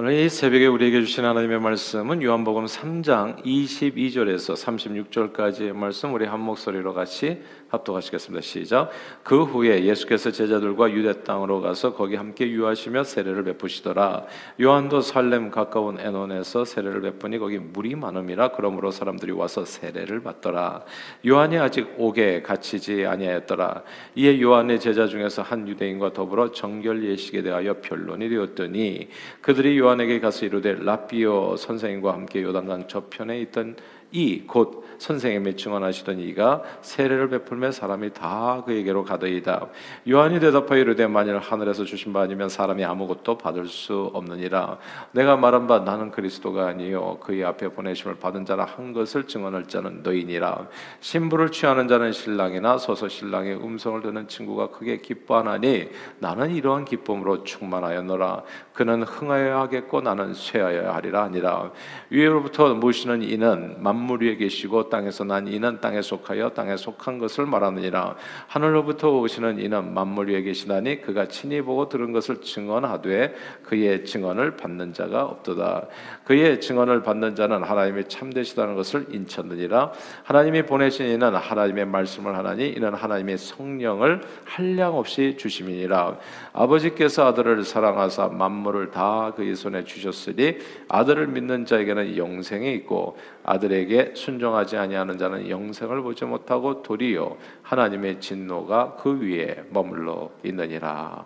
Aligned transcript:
오늘 0.00 0.12
이 0.12 0.28
새벽에 0.28 0.68
우리에게 0.68 1.00
주신 1.00 1.24
하나님의 1.24 1.58
말씀은 1.58 2.22
요한복음 2.22 2.66
3장 2.66 3.44
22절에서 3.44 4.54
36절까지의 4.54 5.72
말씀 5.72 6.14
우리 6.14 6.24
한 6.24 6.38
목소리로 6.38 6.94
같이 6.94 7.42
합독하시겠습니다. 7.70 8.40
시작. 8.40 8.90
그 9.24 9.42
후에 9.42 9.84
예수께서 9.84 10.30
제자들과 10.30 10.92
유대 10.92 11.24
땅으로 11.24 11.60
가서 11.60 11.94
거기 11.94 12.14
함께 12.14 12.48
유하시며 12.48 13.02
세례를 13.02 13.42
베푸시더라. 13.42 14.26
요한도 14.60 15.00
살렘 15.00 15.50
가까운 15.50 15.98
에논에서 15.98 16.64
세례를 16.64 17.00
베푸니 17.00 17.38
거기 17.38 17.58
물이 17.58 17.96
많음이라 17.96 18.52
그러므로 18.52 18.92
사람들이 18.92 19.32
와서 19.32 19.64
세례를 19.64 20.22
받더라. 20.22 20.84
요한이 21.26 21.58
아직 21.58 21.92
옥에 21.98 22.42
갇히지 22.42 23.04
아니하였더라. 23.04 23.82
이에 24.14 24.40
요한의 24.40 24.78
제자 24.78 25.08
중에서 25.08 25.42
한 25.42 25.66
유대인과 25.66 26.12
더불어 26.12 26.52
정결 26.52 27.04
예식에 27.04 27.42
대하여 27.42 27.80
변론이 27.82 28.28
되었더니 28.28 29.08
그들이 29.42 29.76
요한 29.78 29.87
에게 30.00 30.20
가서 30.20 30.46
이르되 30.46 30.74
라비오 30.74 31.56
선생님과 31.56 32.12
함께 32.12 32.42
요단강 32.42 32.88
저편에 32.88 33.40
있던 33.42 33.76
이 34.12 34.46
곧 34.46 34.84
선생님이 34.98 35.56
증언하시던 35.56 36.18
이가 36.18 36.62
세례를 36.82 37.28
베풀며 37.30 37.72
사람이 37.72 38.12
다 38.12 38.62
그에게로 38.66 39.04
가더이다. 39.04 39.66
요한이 40.08 40.40
대답하여 40.40 40.80
이르되 40.80 41.06
만일 41.06 41.38
하늘에서 41.38 41.84
주신 41.84 42.12
바 42.12 42.20
아니면 42.20 42.48
사람이 42.48 42.84
아무것도 42.84 43.38
받을 43.38 43.66
수 43.66 44.10
없느니라. 44.12 44.78
내가 45.12 45.36
말한 45.36 45.66
바 45.66 45.80
나는 45.80 46.10
그리스도가 46.10 46.66
아니요 46.66 47.18
그의 47.20 47.44
앞에 47.44 47.68
보내심을 47.68 48.18
받은 48.18 48.44
자라 48.44 48.64
한 48.64 48.92
것을 48.92 49.26
증언할 49.26 49.68
자는 49.68 50.02
너희니라. 50.02 50.68
신부를 51.00 51.50
취하는 51.50 51.88
자는 51.88 52.12
신랑이나 52.12 52.78
서서 52.78 53.08
신랑의 53.08 53.56
음성을 53.56 54.02
듣는 54.02 54.28
친구가 54.28 54.70
크게 54.70 54.98
기뻐하나니 54.98 55.88
나는 56.18 56.54
이러한 56.54 56.84
기쁨으로 56.84 57.44
충만하였노라. 57.44 58.42
그는 58.72 59.02
흥하여야 59.02 59.60
하겠고 59.60 60.00
나는 60.00 60.34
쇠하여야 60.34 60.94
하리라 60.94 61.22
아니라 61.22 61.72
위로부터 62.10 62.74
모시는 62.74 63.22
이는 63.22 63.76
만물 63.82 64.22
위에 64.22 64.36
계시고 64.36 64.87
땅에서 64.88 65.24
난 65.24 65.46
이는 65.48 65.80
땅에 65.80 66.02
속하여 66.02 66.50
땅에 66.50 66.76
속한 66.76 67.18
것을 67.18 67.46
말하느니라. 67.46 68.16
하늘로부터 68.46 69.18
오시는 69.18 69.58
이는 69.60 69.94
만물 69.94 70.30
위에 70.30 70.42
계시나니 70.42 71.02
그가 71.02 71.28
친히 71.28 71.60
보고 71.62 71.88
들은 71.88 72.12
것을 72.12 72.40
증언하되 72.40 73.34
그의 73.62 74.04
증언을 74.04 74.56
받는 74.56 74.92
자가 74.92 75.24
없도다. 75.24 75.86
그의 76.24 76.60
증언을 76.60 77.02
받는 77.02 77.34
자는 77.34 77.62
하나님이 77.62 78.08
참되시다는 78.08 78.74
것을 78.74 79.06
인쳤느니라. 79.10 79.92
하나님이 80.24 80.62
보내신 80.62 81.06
이는 81.06 81.34
하나님의 81.34 81.86
말씀을 81.86 82.36
하나니 82.36 82.68
이는 82.70 82.94
하나님의 82.94 83.38
성령을 83.38 84.22
한량 84.44 84.96
없이 84.96 85.36
주심이니라. 85.38 86.18
아버지께서 86.52 87.26
아들을 87.26 87.64
사랑하사 87.64 88.28
만물을 88.28 88.90
다 88.90 89.32
그의 89.36 89.54
손에 89.54 89.84
주셨으니 89.84 90.58
아들을 90.88 91.28
믿는 91.28 91.66
자에게는 91.66 92.16
영생이 92.16 92.72
있고 92.74 93.16
아들에게 93.48 94.12
순종하지 94.14 94.76
아니하는 94.76 95.16
자는 95.16 95.48
영생을 95.48 96.02
보지 96.02 96.26
못하고 96.26 96.82
도리어 96.82 97.38
하나님의 97.62 98.20
진노가 98.20 98.96
그 98.96 99.18
위에 99.20 99.64
머물러 99.70 100.30
있느니라. 100.44 101.24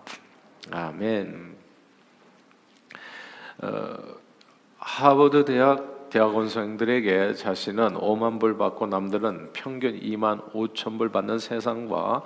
아멘. 0.71 1.57
어, 3.63 3.97
하버드 4.79 5.45
대학 5.45 6.11
대학원생들에게 6.11 7.35
자신은 7.35 7.95
5만 7.95 8.39
불 8.39 8.57
받고 8.57 8.87
남들은 8.87 9.53
평균 9.53 9.99
2만 9.99 10.53
5천 10.53 10.99
불 10.99 11.09
받는 11.11 11.39
세상과 11.39 12.23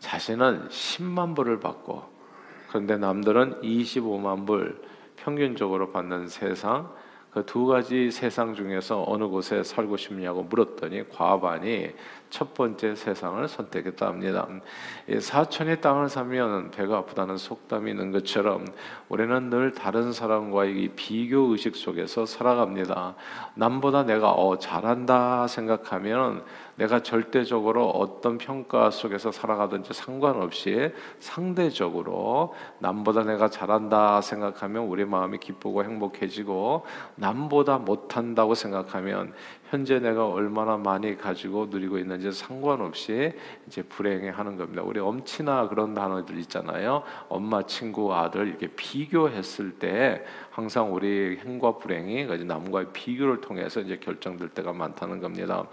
자신은 0.00 0.68
10만 0.70 1.36
불을 1.36 1.60
받고 1.60 2.02
그런데 2.68 2.96
남들은 2.96 3.60
25만 3.60 4.46
불 4.46 4.82
평균적으로 5.16 5.92
받는 5.92 6.28
세상 6.28 6.90
그 7.36 7.44
두 7.44 7.66
가지 7.66 8.10
세상 8.10 8.54
중에서 8.54 9.04
어느 9.06 9.24
곳에 9.28 9.62
살고 9.62 9.98
싶냐고 9.98 10.42
물었더니 10.42 11.06
과반이 11.10 11.90
첫 12.30 12.54
번째 12.54 12.94
세상을 12.94 13.46
선택했다 13.48 14.06
합니다. 14.06 14.46
사천의 15.20 15.80
땅을 15.80 16.08
사면 16.08 16.70
배가 16.70 16.98
아프다는 16.98 17.36
속담이 17.36 17.90
있는 17.90 18.12
것처럼 18.12 18.66
우리는 19.08 19.50
늘 19.50 19.72
다른 19.72 20.12
사람과의 20.12 20.92
비교 20.96 21.52
의식 21.52 21.76
속에서 21.76 22.26
살아갑니다. 22.26 23.14
남보다 23.54 24.04
내가 24.04 24.32
어 24.32 24.58
잘한다 24.58 25.46
생각하면 25.46 26.44
내가 26.76 27.02
절대적으로 27.02 27.88
어떤 27.88 28.36
평가 28.38 28.90
속에서 28.90 29.32
살아가든지 29.32 29.94
상관없이 29.94 30.92
상대적으로 31.20 32.54
남보다 32.80 33.24
내가 33.24 33.48
잘한다 33.48 34.20
생각하면 34.20 34.84
우리 34.84 35.04
마음이 35.04 35.38
기쁘고 35.38 35.84
행복해지고 35.84 36.84
남보다 37.14 37.78
못한다고 37.78 38.54
생각하면 38.54 39.32
현재 39.70 39.98
내가 39.98 40.28
얼마나 40.28 40.76
많이 40.76 41.16
가지고 41.16 41.66
누리고 41.66 41.98
있는지 41.98 42.30
상관없이 42.30 43.32
이제 43.66 43.82
불행해 43.82 44.28
하는 44.28 44.56
겁니다. 44.56 44.82
우리 44.82 45.00
엄치나 45.00 45.68
그런 45.68 45.94
단어들 45.94 46.38
있잖아요. 46.40 47.02
엄마, 47.28 47.62
친구, 47.64 48.14
아들 48.14 48.48
이렇게 48.48 48.68
비교했을 48.68 49.78
때 49.78 50.24
항상 50.56 50.94
우리 50.94 51.38
행과 51.44 51.76
불행이 51.76 52.24
남과의 52.44 52.86
비교를 52.94 53.42
통해서 53.42 53.78
이제 53.78 53.98
결정될 53.98 54.48
때가 54.48 54.72
많다는 54.72 55.20
겁니다. 55.20 55.66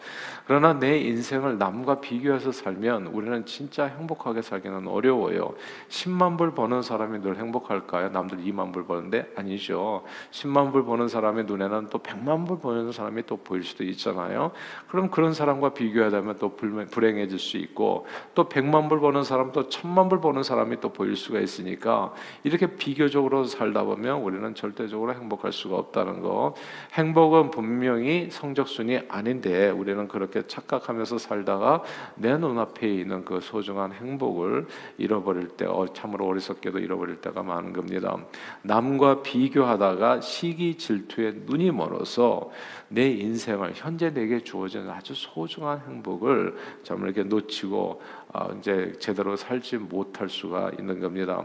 그러나 0.46 0.74
내 0.74 0.98
인생을 0.98 1.58
남과 1.58 2.02
비교해서 2.02 2.52
살면 2.52 3.08
우리는 3.08 3.46
진짜 3.46 3.86
행복하게 3.86 4.42
살기는 4.42 4.86
어려워요. 4.90 5.54
10만 5.88 6.38
불 6.38 6.54
버는 6.54 6.82
사람이 6.82 7.22
늘 7.22 7.38
행복할까요? 7.38 8.10
남들 8.10 8.40
2만 8.40 8.74
불 8.74 8.86
버는데 8.86 9.32
아니죠. 9.38 10.04
10만 10.32 10.74
불 10.74 10.84
버는 10.84 11.08
사람의 11.08 11.46
눈에는 11.46 11.88
또 11.90 12.00
100만 12.00 12.46
불 12.46 12.60
버는 12.60 12.92
사람이 12.92 13.26
또 13.26 13.38
보일 13.38 13.64
수도 13.64 13.86
있잖아요. 13.86 14.52
그럼 14.90 15.10
그런 15.10 15.34
사람과 15.34 15.74
비교하다면 15.74 16.40
또 16.40 16.58
불행해질 16.58 17.40
수 17.40 17.56
있고 17.56 18.06
또 18.36 18.50
100만 18.50 18.90
불 18.90 19.00
버는 19.00 19.24
사람 19.24 19.54
또 19.54 19.70
1000만 19.70 20.10
불 20.10 20.20
버는 20.20 20.44
사람이 20.44 20.82
또 20.82 20.92
보일 20.92 21.16
수가 21.16 21.40
있으니까 21.40 22.14
이렇게 22.44 22.76
비교적으로 22.76 23.46
살다 23.46 23.86
보면 23.86 24.18
우리는 24.24 24.54
절 24.54 24.73
절대적으로 24.74 25.14
행복할 25.14 25.52
수가 25.52 25.78
없다는 25.78 26.22
거. 26.22 26.56
행복은 26.94 27.52
분명히 27.52 28.30
성적순이 28.30 29.04
아닌데 29.08 29.70
우리는 29.70 30.08
그렇게 30.08 30.46
착각하면서 30.46 31.18
살다가 31.18 31.84
내 32.16 32.38
눈앞에 32.38 32.88
있는 32.88 33.24
그 33.24 33.40
소중한 33.40 33.94
행복을 33.94 34.68
잃어버릴 34.98 35.50
때 35.50 35.66
어, 35.66 35.88
참으로 35.94 36.28
어리석게도 36.28 36.80
잃어버릴 36.80 37.22
때가 37.22 37.44
많은 37.44 37.74
겁니다. 37.74 38.18
남과 38.64 39.22
비교하다가 39.22 40.22
시기 40.22 40.78
질투에 40.78 41.34
눈이 41.46 41.72
멀어서 41.72 42.52
내 42.90 43.10
인생을 43.10 43.72
현재 43.76 44.14
내게 44.14 44.40
주어진 44.40 44.90
아주 44.90 45.14
소중한 45.16 45.82
행복을 45.88 46.56
정말 46.84 47.10
이렇게 47.10 47.28
놓치고 47.28 48.02
어, 48.23 48.23
이제 48.58 48.94
제대로 49.00 49.36
살지 49.36 49.78
못할 49.78 50.30
수가 50.30 50.72
있는 50.80 51.00
겁니다. 51.00 51.44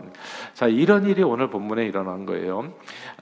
자, 0.55 0.69
이런 0.69 1.07
일이 1.07 1.23
오늘 1.23 1.49
본문에 1.51 1.87
일어난 1.87 2.27
거예요. 2.27 2.73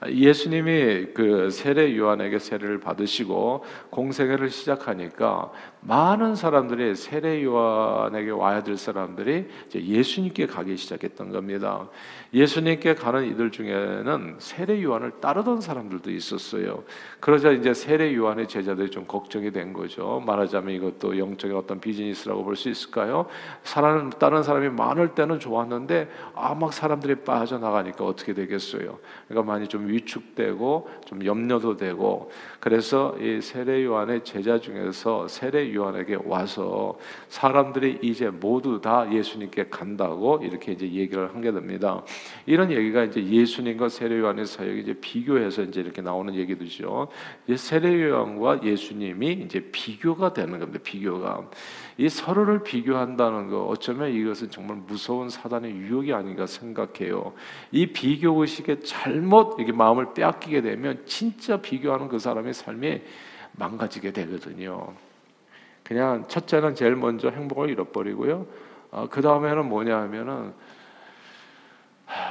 예수님이 0.07 1.07
그 1.13 1.49
세례 1.49 1.95
요한에게 1.97 2.39
세례를 2.39 2.79
받으시고 2.79 3.63
공생애를 3.89 4.49
시작하니까 4.49 5.51
많은 5.81 6.35
사람들이 6.35 6.95
세례 6.95 7.43
요한에게 7.43 8.31
와야 8.31 8.63
될 8.63 8.77
사람들이 8.77 9.47
이제 9.67 9.83
예수님께 9.83 10.47
가기 10.47 10.75
시작했던 10.77 11.31
겁니다. 11.31 11.89
예수님께 12.33 12.95
가는 12.95 13.25
이들 13.25 13.51
중에는 13.51 14.35
세례 14.39 14.83
요한을 14.83 15.19
따르던 15.21 15.61
사람들도 15.61 16.11
있었어요. 16.11 16.83
그러자 17.21 17.51
이제 17.51 17.73
세례 17.73 18.13
요한의 18.13 18.47
제자들이 18.47 18.91
좀 18.91 19.05
걱정이 19.05 19.51
된 19.51 19.71
거죠. 19.71 20.21
말하자면 20.25 20.75
이것도 20.75 21.17
영적인 21.17 21.55
어떤 21.55 21.79
비즈니스라고 21.79 22.43
볼 22.43 22.57
수 22.57 22.69
있을까요? 22.69 23.27
사람 23.63 24.09
다른 24.09 24.43
사람이 24.43 24.69
많을 24.69 25.15
때는 25.15 25.39
좋았는데 25.39 26.09
아 26.35 26.57
막 26.57 26.73
사람들이 26.73 27.15
빠져나가니까 27.17 28.03
어떻게 28.03 28.33
되겠어요? 28.33 28.99
그러니까 29.27 29.51
많이 29.51 29.67
좀 29.67 29.87
위축되고 29.87 30.89
좀 31.05 31.23
염려도 31.25 31.77
되고 31.77 32.31
그래서 32.59 33.15
이 33.19 33.41
세례 33.41 33.85
요한의 33.85 34.23
제자 34.23 34.59
중에서 34.59 35.27
세례 35.27 35.73
요한에게 35.73 36.17
와서 36.25 36.97
사람들이 37.29 37.99
이제 38.01 38.29
모두 38.29 38.81
다 38.81 39.07
예수님께 39.11 39.69
간다고 39.69 40.39
이렇게 40.43 40.71
이제 40.71 40.89
얘기를 40.91 41.33
하게 41.33 41.51
됩니다. 41.51 42.01
이런 42.45 42.71
얘기가 42.71 43.03
이제 43.03 43.23
예수님과 43.23 43.89
세례 43.89 44.19
요한의 44.19 44.45
사역이 44.45 44.81
이제 44.81 44.93
비교해서 44.99 45.61
이제 45.61 45.81
이렇게 45.81 46.01
나오는 46.01 46.33
얘기들이죠. 46.33 47.07
세례 47.55 48.09
요한과 48.09 48.63
예수님이 48.63 49.43
이제 49.45 49.59
비교가 49.71 50.33
되는 50.33 50.59
겁니다. 50.59 50.79
비교가 50.83 51.47
이 51.97 52.09
서로를 52.09 52.61
비교한다는 52.61 53.49
거 53.49 53.65
어쩌면 53.65 54.11
이것은 54.11 54.51
정말 54.51 54.77
무서운 54.77 55.29
사단의 55.29 55.75
유혹이 55.75 56.13
아닌가 56.13 56.45
생각해요. 56.45 57.33
이 57.71 57.87
비교 57.87 58.39
의식에 58.39 58.81
잘못 58.81 59.59
이게 59.59 59.71
마음을 59.71 60.13
빼앗기게 60.13 60.61
되면 60.61 61.03
진짜 61.05 61.57
비교하는 61.57 62.07
그 62.07 62.19
사람의 62.19 62.53
삶이 62.53 63.01
망가지게 63.53 64.11
되거든요. 64.11 64.93
그냥 65.83 66.27
첫째는 66.27 66.75
제일 66.75 66.95
먼저 66.95 67.29
행복을 67.29 67.69
잃어버리고요. 67.69 68.45
어, 68.91 69.07
그 69.09 69.21
다음에는 69.21 69.67
뭐냐 69.67 69.97
하면은 70.01 70.53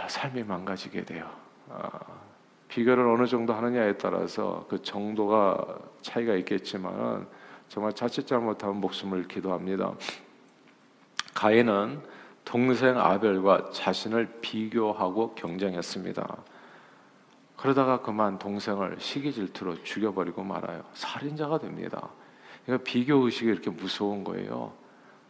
삶이 0.09 0.45
망가지게 0.45 1.05
돼요. 1.05 1.29
어, 1.69 1.89
비교를 2.69 3.05
어느 3.07 3.27
정도 3.27 3.53
하느냐에 3.53 3.97
따라서 3.97 4.65
그 4.69 4.81
정도가 4.81 5.79
차이가 6.03 6.35
있겠지만 6.35 7.27
정말 7.69 7.93
자칫 7.93 8.27
잘못하면 8.27 8.81
목숨을 8.81 9.29
기도합니다. 9.29 9.95
가인은 11.35 12.01
동생 12.45 12.99
아벨과 12.99 13.71
자신을 13.73 14.39
비교하고 14.41 15.35
경쟁했습니다. 15.35 16.37
그러다가 17.57 18.01
그만 18.01 18.39
동생을 18.39 18.97
시기 19.01 19.33
질투로 19.33 19.83
죽여버리고 19.83 20.45
말아요. 20.45 20.85
살인자가 20.95 21.59
됩니다. 21.59 22.11
그러니까 22.65 22.85
비교 22.85 23.17
의식이 23.17 23.51
이렇게 23.51 23.71
무서운 23.71 24.25
거예요. 24.25 24.73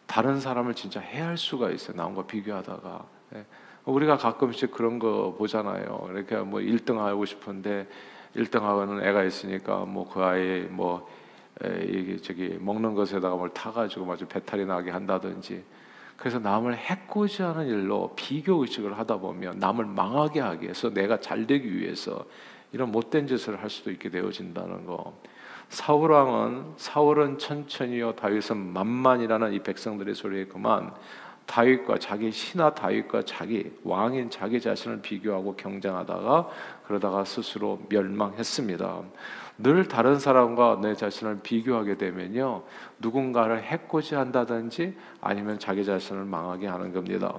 다른 0.07 0.41
사람을 0.41 0.75
진짜 0.75 1.01
해할 1.01 1.39
수가 1.39 1.71
있어요. 1.71 1.97
남과 1.97 2.27
비교하다가. 2.27 3.07
네. 3.31 3.47
우리가 3.85 4.17
가끔씩 4.17 4.73
그런 4.73 4.99
거 4.99 5.35
보잖아요. 5.39 6.09
이렇게 6.11 6.37
뭐 6.37 6.61
1등 6.61 6.99
하고 6.99 7.25
싶은데 7.25 7.89
1등 8.35 8.61
하고는 8.61 9.07
애가 9.07 9.25
있으니까 9.25 9.85
뭐 9.85 10.09
그 10.09 10.23
아이 10.23 10.63
뭐 10.63 11.09
이게 11.65 12.17
저기 12.19 12.59
먹는 12.61 12.95
것에다가 12.95 13.35
뭘 13.37 13.51
타가지고 13.51 14.05
마주 14.05 14.27
배탈이 14.27 14.67
나게 14.67 14.91
한다든지 14.91 15.65
그래서 16.17 16.39
남을 16.39 16.77
해코지 16.77 17.43
하는 17.43 17.67
일로 17.67 18.13
비교 18.17 18.63
의식을 18.63 18.99
하다 18.99 19.19
보면 19.19 19.59
남을 19.59 19.85
망하게 19.85 20.41
하기 20.41 20.65
위해서 20.65 20.93
내가 20.93 21.21
잘 21.21 21.47
되기 21.47 21.77
위해서 21.77 22.25
이런 22.73 22.91
못된 22.91 23.27
짓을 23.27 23.63
할 23.63 23.71
수도 23.71 23.91
있게 23.91 24.11
되어진다는 24.11 24.87
거. 24.87 25.19
사울 25.69 26.13
왕은 26.13 26.75
사울은 26.77 27.39
천천히요 27.39 28.13
다윗은 28.13 28.57
만만이라는 28.57 29.53
이 29.53 29.59
백성들의 29.61 30.15
소리에 30.15 30.45
그만 30.45 30.93
다윗과 31.47 31.99
자기 31.99 32.31
신하 32.31 32.75
다윗과 32.75 33.23
자기 33.23 33.73
왕인 33.83 34.31
자기 34.31 34.61
자신을 34.61 35.01
비교하고 35.01 35.57
경쟁하다가 35.57 36.49
그러다가 36.87 37.25
스스로 37.25 37.81
멸망했습니다. 37.89 39.03
늘 39.59 39.89
다른 39.89 40.19
사람과 40.19 40.81
내 40.83 40.95
자신을 40.95 41.41
비교하게 41.43 41.97
되면요 41.97 42.63
누군가를 42.99 43.63
해코지 43.63 44.15
한다든지 44.15 44.95
아니면 45.21 45.59
자기 45.59 45.85
자신을 45.85 46.25
망하게 46.25 46.67
하는 46.67 46.93
겁니다. 46.93 47.35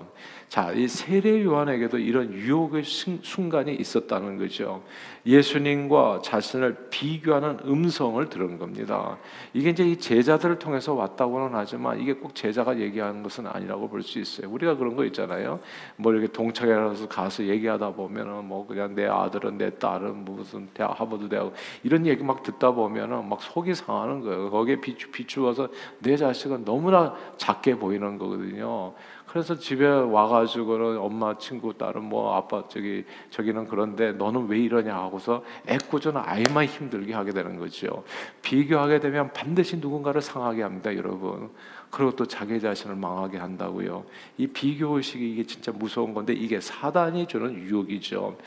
자, 0.50 0.72
이 0.72 0.88
세례 0.88 1.44
요한에게도 1.44 1.98
이런 1.98 2.34
유혹의 2.34 2.84
순간이 2.84 3.76
있었다는 3.76 4.38
거죠. 4.38 4.84
예수님과 5.26 6.22
자신을 6.24 6.88
비교하는 6.90 7.60
음성을 7.66 8.24
들은 8.30 8.58
겁니다. 8.58 9.18
이게 9.54 9.72
이제 9.72 9.84
이 9.84 9.98
제자들을 9.98 10.58
통해서 10.60 10.94
왔다고는 10.94 11.50
하지만 11.54 12.00
이게 12.00 12.14
꼭 12.14 12.34
제자가 12.34 12.80
얘기하는 12.80 13.24
것은 13.24 13.46
아니라고 13.48 13.90
볼 13.90 14.02
수 14.02 14.20
있어요. 14.20 14.50
우리가 14.50 14.76
그런 14.78 14.96
거 14.96 15.04
있잖아요. 15.06 15.60
뭐 15.98 16.14
이렇게 16.14 16.28
동창회라서 16.28 17.08
가서 17.08 17.44
얘기하다 17.44 17.92
보면은 17.92 18.46
뭐 18.46 18.66
그냥 18.66 18.96
내 18.96 19.06
아들 19.06 19.37
은 19.46 19.58
내 19.58 19.72
딸은 19.78 20.24
무슨 20.24 20.68
대학 20.74 21.00
하버드 21.00 21.30
대학 21.30 21.52
이런 21.84 22.06
얘기 22.06 22.24
막 22.24 22.44
듣다 22.44 22.72
보면은 22.72 23.28
막 23.28 23.42
속이 23.42 23.74
상하는 23.74 24.22
거예요. 24.22 24.52
거기에 24.52 24.80
비추 24.80 25.10
비추어서 25.12 25.70
내 26.00 26.16
자식은 26.16 26.64
너무나 26.64 27.16
작게 27.38 27.78
보이는 27.80 28.18
거거든요. 28.18 28.94
그래서 29.28 29.56
집에 29.56 29.86
와가지고는 29.86 30.98
엄마 30.98 31.38
친구 31.38 31.74
딸은 31.74 32.04
뭐 32.04 32.36
아빠 32.36 32.64
저기 32.70 33.04
저기는 33.30 33.68
그런데 33.68 34.14
너는 34.14 34.48
왜 34.48 34.58
이러냐 34.60 34.96
하고서 34.96 35.44
애꿎은 35.68 36.16
아이만 36.16 36.66
힘들게 36.66 37.14
하게 37.14 37.32
되는 37.32 37.60
거죠. 37.60 38.04
비교하게 38.42 39.00
되면 39.00 39.34
반드시 39.34 39.78
누군가를 39.78 40.22
상하게 40.22 40.64
합니다, 40.64 40.96
여러분. 40.96 41.50
그리고 41.90 42.16
또 42.16 42.26
자기 42.26 42.60
자신을 42.60 42.96
망하게 42.96 43.38
한다고요. 43.38 44.06
이 44.38 44.48
비교 44.48 44.98
의식이 44.98 45.32
이게 45.32 45.44
진짜 45.44 45.72
무서운 45.72 46.14
건데 46.14 46.34
이게 46.34 46.60
사단이 46.60 47.28
주는 47.28 47.56
유혹이죠. 47.56 48.38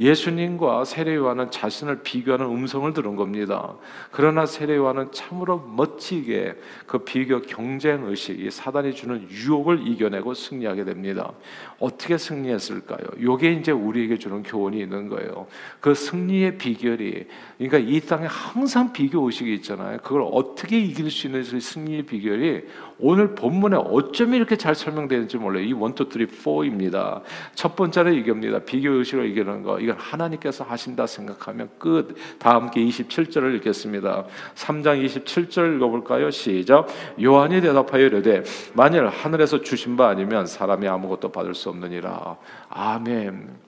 예수님과 0.00 0.84
세례요한은 0.84 1.50
자신을 1.50 2.02
비교하는 2.02 2.46
음성을 2.46 2.92
들은 2.92 3.16
겁니다. 3.16 3.74
그러나 4.12 4.46
세례요한은 4.46 5.10
참으로 5.12 5.58
멋지게 5.58 6.54
그 6.86 6.98
비교 6.98 7.42
경쟁 7.42 8.04
의식, 8.04 8.38
이 8.38 8.50
사단이 8.50 8.94
주는 8.94 9.28
유혹을 9.28 9.86
이겨내고 9.88 10.34
승리하게 10.34 10.84
됩니다. 10.84 11.32
어떻게 11.80 12.16
승리했을까요? 12.16 13.00
요게 13.20 13.52
이제 13.54 13.72
우리에게 13.72 14.18
주는 14.18 14.42
교훈이 14.42 14.78
있는 14.80 15.08
거예요. 15.08 15.46
그 15.80 15.94
승리의 15.94 16.58
비결이 16.58 17.26
그러니까 17.58 17.78
이 17.78 18.00
땅에 18.00 18.26
항상 18.26 18.92
비교 18.92 19.24
의식이 19.26 19.52
있잖아요. 19.54 19.98
그걸 19.98 20.22
어떻게 20.30 20.78
이길 20.78 21.10
수 21.10 21.26
있는 21.26 21.42
승리의 21.42 22.02
비결이 22.02 22.62
오늘 23.00 23.34
본문에 23.34 23.76
어쩜 23.76 24.34
이렇게 24.34 24.56
잘 24.56 24.74
설명되는지 24.74 25.36
몰라요. 25.36 25.62
이 25.62 25.68
1, 25.68 25.74
2, 25.74 25.78
3, 25.78 25.94
4입니다. 25.94 27.22
첫 27.54 27.76
번째는 27.76 28.14
이겁니다. 28.14 28.58
비교 28.58 28.90
의식을 28.92 29.26
이기는 29.30 29.62
거. 29.62 29.78
이건 29.78 29.96
하나님께서 29.96 30.64
하신다 30.64 31.06
생각하면 31.06 31.68
끝. 31.78 32.16
다 32.38 32.54
함께 32.54 32.80
27절을 32.84 33.54
읽겠습니다. 33.56 34.24
3장 34.56 35.04
27절 35.04 35.76
읽어볼까요? 35.76 36.30
시작. 36.30 36.88
요한이 37.22 37.60
대답하여 37.60 38.06
이르되 38.06 38.42
만일 38.74 39.06
하늘에서 39.06 39.62
주신 39.62 39.96
바 39.96 40.08
아니면 40.08 40.46
사람이 40.46 40.88
아무것도 40.88 41.30
받을 41.30 41.54
수 41.54 41.68
없느니라. 41.68 42.36
아멘. 42.68 43.58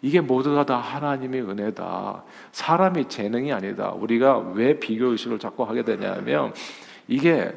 이게 0.00 0.20
모두가 0.20 0.64
다 0.64 0.76
하나님의 0.76 1.42
은혜다. 1.42 2.22
사람이 2.52 3.08
재능이 3.08 3.52
아니다. 3.52 3.90
우리가 3.90 4.38
왜 4.54 4.78
비교 4.78 5.08
의식을 5.08 5.38
자꾸 5.38 5.64
하게 5.64 5.82
되냐면 5.82 6.52
이게 7.08 7.52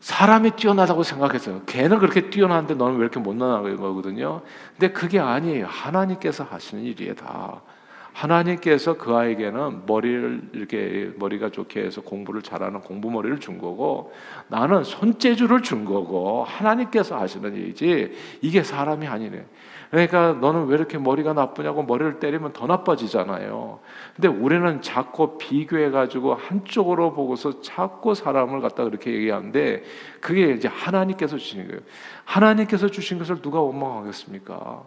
사람이 0.00 0.52
뛰어나다고 0.52 1.02
생각했어요. 1.02 1.62
걔는 1.66 1.98
그렇게 1.98 2.30
뛰어나는데 2.30 2.74
너는 2.74 2.96
왜 2.96 3.02
이렇게 3.02 3.20
못나는 3.20 3.76
거거든요. 3.76 4.40
근데 4.72 4.92
그게 4.92 5.20
아니에요. 5.20 5.66
하나님께서 5.66 6.44
하시는 6.44 6.82
일이에요, 6.82 7.14
다. 7.14 7.60
하나님께서 8.20 8.98
그 8.98 9.16
아이에게는 9.16 9.86
머리를 9.86 10.50
이렇게 10.52 11.10
머리가 11.16 11.48
좋게 11.48 11.80
해서 11.80 12.02
공부를 12.02 12.42
잘하는 12.42 12.80
공부 12.80 13.10
머리를 13.10 13.40
준 13.40 13.56
거고 13.56 14.12
나는 14.48 14.84
손재주를 14.84 15.62
준 15.62 15.86
거고 15.86 16.44
하나님께서 16.44 17.18
하시는 17.18 17.54
일이지 17.54 18.12
이게 18.42 18.62
사람이 18.62 19.06
아니네. 19.06 19.46
그러니까 19.90 20.34
너는 20.34 20.66
왜 20.66 20.76
이렇게 20.76 20.98
머리가 20.98 21.32
나쁘냐고 21.32 21.82
머리를 21.82 22.20
때리면 22.20 22.52
더 22.52 22.66
나빠지잖아요. 22.66 23.80
근데 24.14 24.28
우리는 24.28 24.82
자꾸 24.82 25.38
비교해 25.38 25.90
가지고 25.90 26.34
한쪽으로 26.34 27.14
보고서 27.14 27.62
자꾸 27.62 28.14
사람을 28.14 28.60
갖다 28.60 28.84
그렇게 28.84 29.12
얘기하는데 29.12 29.82
그게 30.20 30.52
이제 30.52 30.68
하나님께서 30.68 31.38
주신 31.38 31.66
거예요. 31.66 31.80
하나님께서 32.24 32.88
주신 32.88 33.18
것을 33.18 33.40
누가 33.40 33.60
원망하겠습니까? 33.60 34.84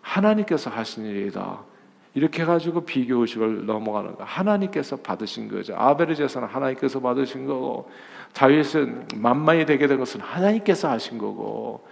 하나님께서 0.00 0.68
하신 0.70 1.06
일이다. 1.06 1.67
이렇게 2.14 2.42
해가지고 2.42 2.82
비교 2.82 3.18
의식을 3.20 3.66
넘어가는 3.66 4.16
거. 4.16 4.24
하나님께서 4.24 4.96
받으신 4.96 5.48
거죠. 5.48 5.74
아벨의 5.76 6.16
제사는 6.16 6.46
하나님께서 6.48 7.00
받으신 7.00 7.46
거고, 7.46 7.90
다윗은 8.32 9.08
만만이 9.16 9.66
되게 9.66 9.86
된 9.86 9.98
것은 9.98 10.20
하나님께서 10.20 10.90
하신 10.90 11.18
거고, 11.18 11.86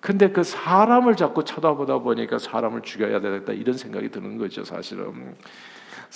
근데 0.00 0.30
그 0.30 0.42
사람을 0.44 1.16
자꾸 1.16 1.44
쳐다보다 1.44 1.98
보니까 1.98 2.38
사람을 2.38 2.82
죽여야 2.82 3.20
되겠다 3.20 3.52
이런 3.52 3.76
생각이 3.76 4.10
드는 4.10 4.38
거죠, 4.38 4.64
사실은. 4.64 5.34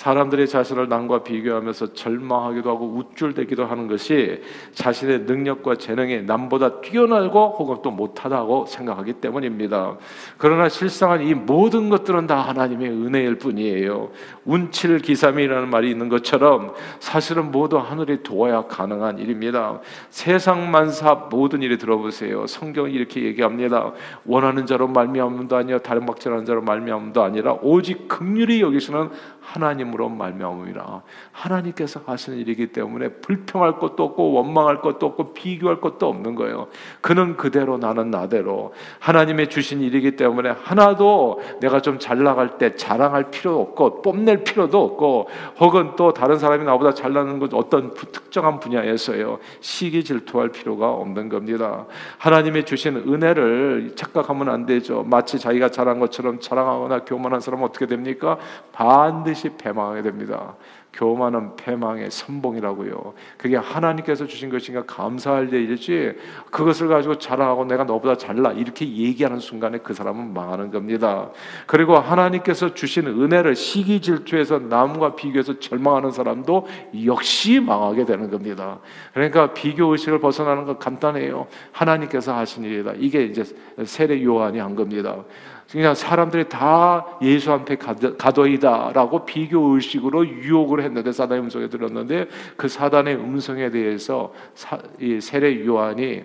사람들이 0.00 0.48
자신을 0.48 0.88
남과 0.88 1.24
비교하면서 1.24 1.92
절망하기도 1.92 2.70
하고 2.70 2.86
우쭐대기도 2.86 3.66
하는 3.66 3.86
것이 3.86 4.40
자신의 4.72 5.24
능력과 5.24 5.74
재능이 5.74 6.22
남보다 6.22 6.80
뛰어나고 6.80 7.56
혹은 7.58 7.76
또 7.82 7.90
못하다고 7.90 8.64
생각하기 8.64 9.12
때문입니다. 9.20 9.98
그러나 10.38 10.70
실상은 10.70 11.20
이 11.26 11.34
모든 11.34 11.90
것들은 11.90 12.26
다 12.26 12.40
하나님의 12.40 12.88
은혜일 12.88 13.34
뿐이에요. 13.36 14.10
운칠기삼이라는 14.46 15.68
말이 15.68 15.90
있는 15.90 16.08
것처럼 16.08 16.72
사실은 16.98 17.50
모두 17.50 17.76
하늘이 17.76 18.22
도와야 18.22 18.62
가능한 18.62 19.18
일입니다. 19.18 19.80
세상 20.08 20.70
만사 20.70 21.26
모든 21.30 21.60
일이 21.60 21.76
들어보세요. 21.76 22.46
성경이 22.46 22.94
이렇게 22.94 23.22
얘기합니다. 23.22 23.92
원하는 24.24 24.64
자로 24.64 24.88
말미암음도 24.88 25.56
아니요 25.56 25.80
다른 25.80 26.06
박질하는 26.06 26.46
자로 26.46 26.62
말미암음도 26.62 27.22
아니라 27.22 27.58
오직 27.60 28.08
긍휼히 28.08 28.62
여기시는 28.62 29.10
하나님으로 29.52 30.08
말미암음이라 30.08 31.02
하나님께서 31.32 32.00
하시는 32.06 32.38
일이기 32.38 32.72
때문에 32.72 33.08
불평할 33.08 33.78
것도 33.78 34.02
없고 34.04 34.32
원망할 34.32 34.80
것도 34.80 35.06
없고 35.06 35.32
비교할 35.32 35.80
것도 35.80 36.08
없는 36.08 36.34
거예요. 36.34 36.68
그는 37.00 37.36
그대로 37.36 37.78
나는 37.78 38.10
나대로 38.10 38.74
하나님의 38.98 39.48
주신 39.48 39.80
일이기 39.80 40.16
때문에 40.16 40.50
하나도 40.50 41.40
내가 41.60 41.80
좀 41.80 42.00
잘 42.00 42.22
나갈 42.22 42.58
때 42.58 42.74
자랑할 42.74 43.30
필요도 43.30 43.60
없고 43.60 44.02
뽐낼 44.02 44.42
필요도 44.42 44.82
없고 44.82 45.28
혹은 45.60 45.92
또 45.96 46.12
다른 46.12 46.38
사람이 46.38 46.64
나보다 46.64 46.94
잘 46.94 47.12
나는 47.12 47.38
것 47.38 47.52
어떤 47.54 47.94
특정한 47.94 48.58
분야에서요 48.58 49.38
시기 49.60 50.02
질투할 50.02 50.48
필요가 50.48 50.90
없는 50.90 51.28
겁니다. 51.28 51.86
하나님의 52.18 52.64
주신 52.64 52.96
은혜를 52.96 53.92
착각하면 53.96 54.48
안 54.48 54.66
되죠. 54.66 55.04
마치 55.04 55.38
자기가 55.38 55.70
잘한 55.70 56.00
것처럼 56.00 56.40
자랑하거나 56.40 57.04
교만한 57.04 57.40
사람은 57.40 57.64
어떻게 57.64 57.86
됩니까? 57.86 58.38
반드시 58.72 59.39
반드시 59.40 59.48
패망하게 59.56 60.02
됩니다. 60.02 60.54
교만은 60.92 61.54
패망의 61.56 62.10
선봉이라고요. 62.10 63.14
그게 63.38 63.56
하나님께서 63.56 64.26
주신 64.26 64.50
것인가 64.50 64.84
감사할 64.84 65.52
일이지 65.52 66.14
그것을 66.50 66.88
가지고 66.88 67.16
자랑하고 67.16 67.64
내가 67.64 67.84
너보다 67.84 68.16
잘나 68.16 68.52
이렇게 68.52 68.86
얘기하는 68.86 69.38
순간에 69.38 69.78
그 69.78 69.94
사람은 69.94 70.34
망하는 70.34 70.70
겁니다. 70.70 71.30
그리고 71.66 71.96
하나님께서 71.96 72.74
주신 72.74 73.06
은혜를 73.06 73.54
시기 73.54 74.00
질투해서 74.00 74.58
남과 74.58 75.14
비교해서 75.14 75.58
절망하는 75.58 76.10
사람도 76.10 76.66
역시 77.06 77.60
망하게 77.60 78.04
되는 78.04 78.30
겁니다. 78.30 78.80
그러니까 79.14 79.54
비교 79.54 79.86
의식을 79.92 80.18
벗어나는 80.20 80.64
건 80.64 80.78
간단해요. 80.78 81.46
하나님께서 81.72 82.34
하신 82.34 82.64
일이다. 82.64 82.94
이게 82.98 83.24
이제 83.24 83.44
세례 83.84 84.22
요한이 84.22 84.58
한 84.58 84.74
겁니다. 84.74 85.24
그냥 85.70 85.94
사람들이 85.94 86.48
다 86.48 87.06
예수 87.22 87.52
한테 87.52 87.76
가더이다라고 87.76 89.24
비교 89.24 89.74
의식으로 89.74 90.26
유혹을 90.26 90.82
했는데 90.82 91.12
사단의 91.12 91.44
음성에 91.44 91.68
들었는데 91.68 92.28
그 92.56 92.66
사단의 92.66 93.14
음성에 93.16 93.70
대해서 93.70 94.34
사, 94.54 94.78
이 94.98 95.20
세례 95.20 95.64
요한이 95.64 96.24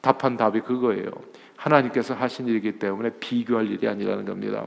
답한 0.00 0.36
답이 0.36 0.60
그거예요. 0.60 1.10
하나님께서 1.56 2.14
하신 2.14 2.46
일이기 2.46 2.78
때문에 2.78 3.10
비교할 3.18 3.66
일이 3.66 3.88
아니라는 3.88 4.24
겁니다. 4.24 4.64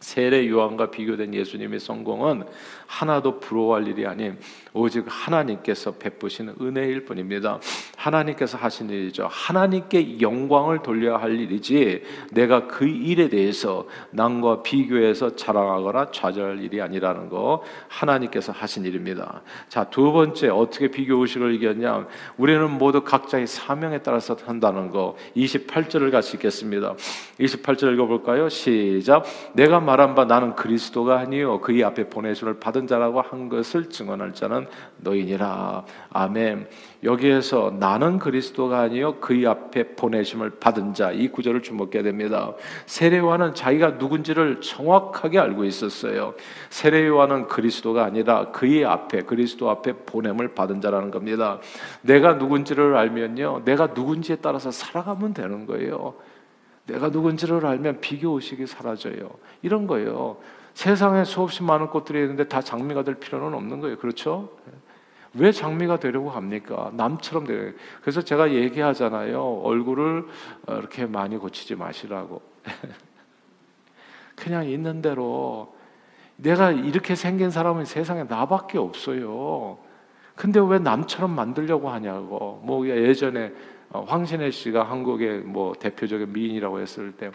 세례 0.00 0.48
요한과 0.48 0.90
비교된 0.90 1.32
예수님의 1.34 1.80
성공은 1.80 2.44
하나도 2.86 3.40
부러워할 3.40 3.88
일이 3.88 4.06
아닌 4.06 4.38
오직 4.72 5.04
하나님께서 5.08 5.92
베푸시는 5.92 6.56
은혜일 6.60 7.06
뿐입니다. 7.06 7.58
하나님께서 7.96 8.58
하신 8.58 8.90
일이죠. 8.90 9.26
하나님께 9.30 10.20
영광을 10.20 10.82
돌려야 10.82 11.16
할 11.16 11.40
일이지 11.40 12.02
내가 12.30 12.66
그 12.66 12.86
일에 12.86 13.28
대해서 13.28 13.88
남과 14.10 14.62
비교해서 14.62 15.34
자랑하거나 15.34 16.10
좌절할 16.12 16.62
일이 16.62 16.80
아니라는 16.82 17.30
거 17.30 17.64
하나님께서 17.88 18.52
하신 18.52 18.84
일입니다. 18.84 19.42
자, 19.68 19.84
두 19.84 20.12
번째 20.12 20.48
어떻게 20.48 20.88
비교 20.88 21.16
의식을 21.22 21.54
이겼냐? 21.54 22.06
우리는 22.36 22.70
모두 22.70 23.02
각자의 23.02 23.46
사명에 23.46 24.02
따라서 24.02 24.36
한다는 24.44 24.90
거. 24.90 25.16
28절을 25.36 26.10
같이 26.12 26.36
읽겠습니다. 26.36 26.94
28절 27.40 27.94
읽어 27.94 28.06
볼까요? 28.06 28.48
시작. 28.50 29.24
내가 29.54 29.80
말한 29.86 30.14
바 30.14 30.26
나는 30.26 30.54
그리스도가 30.54 31.18
아니요 31.18 31.60
그의 31.60 31.82
앞에 31.82 32.10
보내심을 32.10 32.60
받은 32.60 32.86
자라고 32.86 33.20
한 33.22 33.48
것을 33.48 33.88
증언할 33.88 34.34
자는 34.34 34.66
너희니라. 34.98 35.84
아멘. 36.10 36.68
여기에서 37.02 37.74
나는 37.78 38.18
그리스도가 38.18 38.80
아니요 38.80 39.16
그의 39.20 39.46
앞에 39.46 39.94
보내심을 39.96 40.58
받은 40.60 40.92
자 40.92 41.06
이 41.12 41.28
구절을 41.28 41.62
주목해야 41.62 42.02
됩니다. 42.02 42.52
세례요한은 42.86 43.54
자기가 43.54 43.92
누군지를 43.92 44.60
정확하게 44.60 45.38
알고 45.38 45.64
있었어요. 45.64 46.34
세례요한은 46.70 47.48
그리스도가 47.48 48.04
아니라 48.04 48.50
그의 48.50 48.84
앞에 48.84 49.22
그리스도 49.22 49.70
앞에 49.70 49.92
보냄을 50.04 50.54
받은 50.54 50.80
자라는 50.80 51.10
겁니다. 51.10 51.58
내가 52.02 52.34
누군지를 52.34 52.96
알면요, 52.96 53.62
내가 53.64 53.88
누군지에 53.88 54.36
따라서 54.36 54.70
살아가면 54.70 55.34
되는 55.34 55.66
거예요. 55.66 56.14
내가 56.86 57.08
누군지를 57.08 57.66
알면 57.66 58.00
비교 58.00 58.30
의식이 58.30 58.66
사라져요. 58.66 59.30
이런 59.62 59.86
거예요. 59.86 60.38
세상에 60.74 61.24
수없이 61.24 61.62
많은 61.62 61.88
꽃들이 61.88 62.20
있는데 62.20 62.48
다 62.48 62.60
장미가 62.60 63.02
될 63.02 63.16
필요는 63.16 63.54
없는 63.54 63.80
거예요. 63.80 63.96
그렇죠? 63.98 64.50
왜 65.34 65.52
장미가 65.52 65.98
되려고 65.98 66.30
합니까? 66.30 66.90
남처럼 66.94 67.46
되 67.46 67.74
그래서 68.00 68.22
제가 68.22 68.52
얘기하잖아요. 68.52 69.60
얼굴을 69.62 70.26
이렇게 70.68 71.06
많이 71.06 71.36
고치지 71.36 71.74
마시라고. 71.76 72.40
그냥 74.36 74.68
있는 74.68 75.02
대로 75.02 75.74
내가 76.36 76.70
이렇게 76.70 77.14
생긴 77.14 77.50
사람은 77.50 77.84
세상에 77.84 78.24
나밖에 78.24 78.78
없어요. 78.78 79.78
근데 80.34 80.60
왜 80.60 80.78
남처럼 80.78 81.30
만들려고 81.34 81.88
하냐고. 81.88 82.60
뭐 82.62 82.86
예전에 82.86 83.46
어, 83.46 83.75
황신혜 83.90 84.50
씨가 84.50 84.84
한국의 84.84 85.40
뭐 85.40 85.74
대표적인 85.74 86.32
미인이라고 86.32 86.80
했을 86.80 87.12
때. 87.12 87.30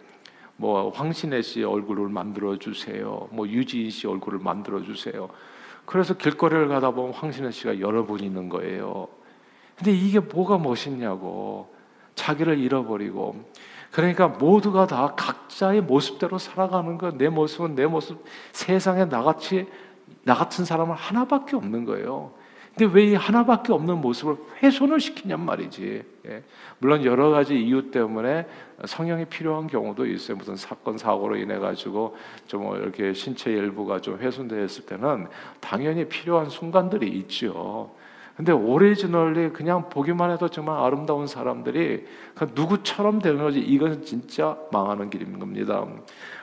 뭐 0.57 0.89
황신혜 0.91 1.41
씨 1.41 1.63
얼굴을 1.63 2.09
만들어 2.09 2.57
주세요. 2.57 3.27
뭐 3.31 3.47
유지인 3.47 3.89
씨 3.89 4.07
얼굴을 4.07 4.39
만들어 4.39 4.83
주세요. 4.83 5.29
그래서 5.85 6.15
길거리를 6.15 6.67
가다 6.67 6.91
보면 6.91 7.13
황신혜 7.13 7.51
씨가 7.51 7.79
여러 7.79 8.05
분 8.05 8.19
있는 8.19 8.47
거예요. 8.47 9.07
근데 9.75 9.91
이게 9.91 10.19
뭐가 10.19 10.59
멋있냐고. 10.59 11.73
자기를 12.13 12.59
잃어버리고. 12.59 13.43
그러니까 13.91 14.27
모두가 14.27 14.85
다 14.85 15.15
각자의 15.15 15.81
모습대로 15.81 16.37
살아가는 16.37 16.97
거. 16.97 17.11
내 17.11 17.29
모습은 17.29 17.75
내 17.75 17.87
모습. 17.87 18.23
세상에 18.51 19.05
나같이 19.05 19.67
나 20.23 20.35
같은 20.35 20.65
사람은 20.65 20.95
하나밖에 20.95 21.55
없는 21.55 21.85
거예요. 21.85 22.33
근데 22.75 22.93
왜 22.93 23.11
이 23.11 23.15
하나밖에 23.15 23.73
없는 23.73 23.99
모습을 23.99 24.37
훼손을 24.63 24.99
시키냔 24.99 25.39
말이지. 25.41 26.03
예. 26.27 26.43
물론 26.79 27.03
여러 27.03 27.29
가지 27.29 27.55
이유 27.59 27.91
때문에 27.91 28.47
성형이 28.85 29.25
필요한 29.25 29.67
경우도 29.67 30.05
있어요. 30.05 30.37
무슨 30.37 30.55
사건 30.55 30.97
사고로 30.97 31.35
인해 31.35 31.59
가지고 31.59 32.15
좀 32.47 32.75
이렇게 32.77 33.13
신체 33.13 33.51
일부가 33.51 33.99
좀 33.99 34.17
훼손되었을 34.19 34.85
때는 34.85 35.27
당연히 35.59 36.05
필요한 36.07 36.49
순간들이 36.49 37.09
있죠. 37.19 37.91
근데 38.35 38.51
오리지널리 38.51 39.51
그냥 39.51 39.89
보기만 39.89 40.31
해도 40.31 40.47
정말 40.47 40.79
아름다운 40.83 41.27
사람들이 41.27 42.05
누구처럼 42.55 43.19
되는 43.19 43.43
거지 43.43 43.59
이건 43.59 44.03
진짜 44.03 44.57
망하는 44.71 45.09
길인 45.09 45.37
겁니다. 45.37 45.85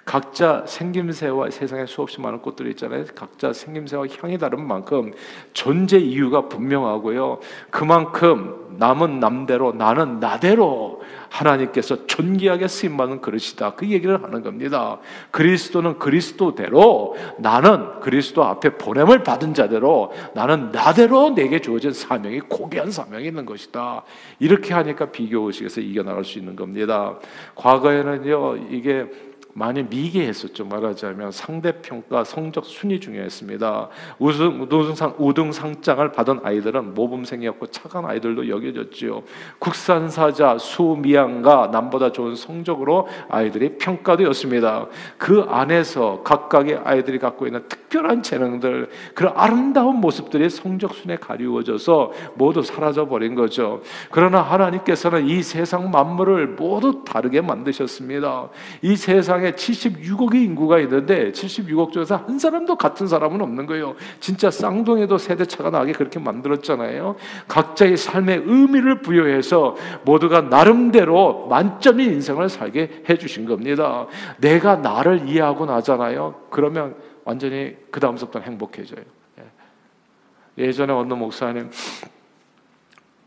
각자 0.05 0.65
생김새와 0.67 1.51
세상에 1.51 1.87
수없이 1.87 2.21
많은 2.21 2.41
꽃들이 2.41 2.71
있잖아요. 2.71 3.05
각자 3.15 3.53
생김새와 3.53 4.07
향이 4.21 4.39
다른 4.39 4.67
만큼 4.67 5.13
존재 5.53 5.99
이유가 5.99 6.49
분명하고요. 6.49 7.41
그만큼 7.71 8.77
남은 8.79 9.21
남대로 9.21 9.73
나는 9.73 10.21
나대로 10.21 11.03
하나님께서 11.31 12.07
존귀하게 12.07 12.69
쓰임 12.69 12.97
받는 12.97 13.21
그릇이다. 13.21 13.75
그 13.75 13.89
얘기를 13.89 14.23
하는 14.23 14.43
겁니다. 14.43 14.99
그리스도는 15.31 15.99
그리스도대로 15.99 17.17
나는 17.39 18.01
그리스도 18.01 18.45
앞에 18.45 18.77
보냄을 18.77 19.23
받은 19.23 19.55
자대로 19.55 20.13
나는 20.35 20.71
나대로 20.73 21.31
내게 21.31 21.61
주어진 21.61 21.93
사명이 21.93 22.41
고귀한 22.41 22.91
사명이 22.91 23.27
있는 23.27 23.47
것이다. 23.47 24.03
이렇게 24.39 24.75
하니까 24.75 25.07
비교 25.11 25.47
의식에서 25.47 25.81
이겨나갈 25.81 26.25
수 26.25 26.39
있는 26.39 26.57
겁니다. 26.57 27.19
과거에는요 27.55 28.69
이게 28.71 29.07
많이 29.55 29.83
미개했었죠. 29.83 30.67
말하자면 30.67 31.33
상대평가 31.33 32.23
성적 32.25 32.65
순위 32.65 33.01
중요했습니다. 33.01 33.89
우등, 34.19 34.63
우등상, 34.63 35.15
우등상장을 35.19 36.13
받은 36.13 36.41
아이들은 36.45 36.95
모범생이었고 36.95 37.67
착한 37.69 38.05
아이들도 38.05 38.49
여겨졌지요. 38.49 39.23
국산사자, 39.59 40.59
수미양과 40.59 41.71
남보다 41.73 42.13
좋은 42.13 42.37
성적으로 42.37 43.09
아이들이 43.29 43.79
평가되었습니다. 43.79 44.87
그 45.17 45.45
안에서 45.49 46.23
각각의 46.23 46.83
아이들이 46.85 47.19
갖고 47.19 47.47
있는 47.47 47.65
특별한 47.69 48.23
재능들, 48.23 48.91
그런 49.15 49.33
아름다운 49.35 49.97
모습들이 49.97 50.51
성적 50.51 50.95
순에 50.95 51.17
가리워져서 51.17 52.13
모두 52.35 52.63
사라져 52.63 53.09
버린 53.09 53.35
거죠. 53.35 53.83
그러나 54.11 54.41
하나님께서는 54.41 55.27
이 55.27 55.43
세상 55.43 55.91
만물을 55.91 56.49
모두 56.49 57.03
다르게 57.05 57.41
만드셨습니다. 57.41 58.51
이 58.83 58.95
세상에 58.95 59.38
세상에 59.39 59.53
76억의 59.53 60.43
인구가 60.45 60.79
있는데 60.81 61.31
76억 61.33 61.93
중에서 61.93 62.17
한 62.17 62.39
사람도 62.39 62.77
같은 62.77 63.07
사람은 63.07 63.41
없는 63.41 63.67
거예요. 63.67 63.95
진짜 64.21 64.51
쌍둥이도 64.51 65.19
세대차가 65.19 65.71
나게 65.71 65.93
그렇게 65.93 66.19
만들었잖아요. 66.19 67.17
각자의 67.47 67.97
삶의 67.97 68.43
의미를 68.45 69.01
부여해서 69.01 69.77
모두가 70.05 70.43
나름대로 70.43 71.47
만점의 71.49 72.07
인생을 72.07 72.49
살게 72.49 73.05
해주신 73.09 73.47
겁니다. 73.47 74.07
내가 74.39 74.77
나를 74.77 75.29
이해하고 75.29 75.67
나잖아요. 75.67 76.35
그러면 76.51 76.97
완전히 77.25 77.77
그 77.91 78.01
다음부터 78.01 78.41
행복해져요. 78.41 79.05
예. 79.39 80.65
예전에 80.65 80.93
어느 80.93 81.15
목사님 81.15 81.71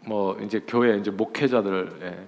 뭐 0.05 0.37
이제 0.41 0.61
교회 0.67 0.97
이제 0.97 1.11
목회자들 1.11 1.99
예. 2.01 2.27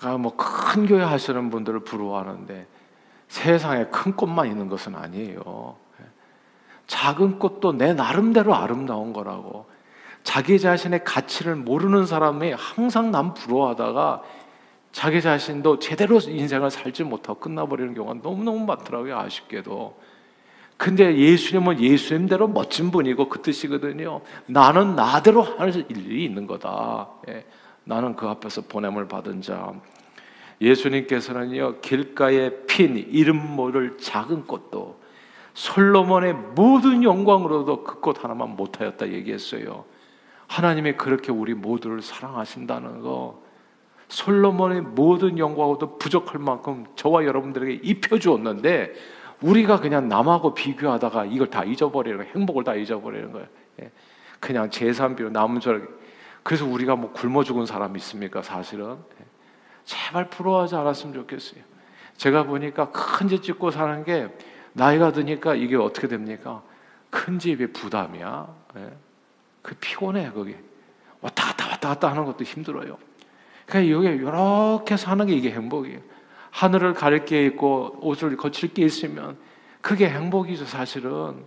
아, 0.00 0.16
뭐큰 0.18 0.86
교회 0.86 1.02
하시는 1.02 1.50
분들을 1.50 1.80
부러워하는데 1.80 2.73
세상에 3.28 3.86
큰 3.86 4.14
꽃만 4.14 4.46
있는 4.46 4.68
것은 4.68 4.94
아니에요. 4.94 5.76
작은 6.86 7.38
꽃도 7.38 7.72
내 7.72 7.94
나름대로 7.94 8.54
아름다운 8.54 9.12
거라고. 9.12 9.66
자기 10.22 10.58
자신의 10.58 11.04
가치를 11.04 11.54
모르는 11.54 12.06
사람이 12.06 12.52
항상 12.52 13.10
남 13.10 13.34
부러워하다가 13.34 14.22
자기 14.92 15.20
자신도 15.20 15.80
제대로 15.80 16.20
인생을 16.20 16.70
살지 16.70 17.04
못하고 17.04 17.40
끝나버리는 17.40 17.94
경우가 17.94 18.20
너무너무 18.22 18.64
많더라고요. 18.64 19.18
아쉽게도. 19.18 19.98
근데 20.76 21.16
예수님은 21.16 21.80
예수님대로 21.80 22.48
멋진 22.48 22.90
분이고 22.90 23.28
그 23.28 23.42
뜻이거든요. 23.42 24.20
나는 24.46 24.94
나대로 24.94 25.42
할 25.42 25.74
일이 25.74 26.24
있는 26.24 26.46
거다. 26.46 27.08
예. 27.28 27.44
나는 27.84 28.16
그 28.16 28.26
앞에서 28.26 28.62
보냄을 28.62 29.08
받은 29.08 29.42
자. 29.42 29.72
예수님께서는요 30.60 31.80
길가에 31.80 32.50
핀 32.66 32.96
이름 32.96 33.36
모를 33.56 33.96
작은 33.98 34.44
꽃도 34.46 35.00
솔로몬의 35.54 36.34
모든 36.54 37.02
영광으로도 37.02 37.84
그 37.84 38.00
꽃 38.00 38.22
하나만 38.22 38.56
못하였다 38.56 39.08
얘기했어요. 39.12 39.84
하나님이 40.46 40.92
그렇게 40.94 41.32
우리 41.32 41.54
모두를 41.54 42.02
사랑하신다는 42.02 43.00
거. 43.00 43.42
솔로몬의 44.08 44.82
모든 44.82 45.38
영광으로도 45.38 45.98
부족할 45.98 46.38
만큼 46.40 46.84
저와 46.96 47.24
여러분들에게 47.24 47.80
입혀주었는데 47.82 48.92
우리가 49.40 49.80
그냥 49.80 50.08
남하고 50.08 50.54
비교하다가 50.54 51.26
이걸 51.26 51.48
다 51.48 51.64
잊어버리는 51.64 52.18
거예요. 52.18 52.32
행복을 52.34 52.64
다 52.64 52.74
잊어버리는 52.74 53.32
거예요. 53.32 53.46
예. 53.82 53.90
그냥 54.40 54.70
재산비로 54.70 55.30
남은 55.30 55.60
줄 55.60 55.88
그래서 56.42 56.66
우리가 56.66 56.96
뭐 56.96 57.12
굶어 57.12 57.42
죽은 57.42 57.64
사람 57.64 57.96
있습니까? 57.96 58.42
사실은 58.42 58.96
예. 59.13 59.13
제발 59.84 60.28
부러워하지 60.30 60.74
않았으면 60.76 61.14
좋겠어요. 61.14 61.62
제가 62.16 62.44
보니까 62.44 62.90
큰 62.90 63.28
집 63.28 63.42
짓고 63.42 63.70
사는 63.70 64.04
게 64.04 64.28
나이가 64.72 65.12
드니까 65.12 65.54
이게 65.54 65.76
어떻게 65.76 66.08
됩니까? 66.08 66.62
큰 67.10 67.38
집이 67.38 67.72
부담이야. 67.72 68.54
예. 68.76 68.92
그 69.62 69.74
피곤해 69.76 70.30
거기 70.32 70.54
왔다 71.20 71.46
갔다 71.46 71.68
왔다 71.68 71.88
갔다 71.88 72.10
하는 72.10 72.24
것도 72.24 72.44
힘들어요. 72.44 72.98
그러니까 73.66 73.92
여기 73.94 74.08
이렇게 74.08 74.96
사는 74.96 75.24
게 75.26 75.32
이게 75.34 75.50
행복이에요. 75.52 76.00
하늘을 76.50 76.94
가릴 76.94 77.24
게 77.24 77.46
있고 77.46 77.98
옷을 78.00 78.36
거칠 78.36 78.74
게 78.74 78.84
있으면 78.84 79.36
그게 79.80 80.08
행복이죠 80.08 80.64
사실은. 80.66 81.44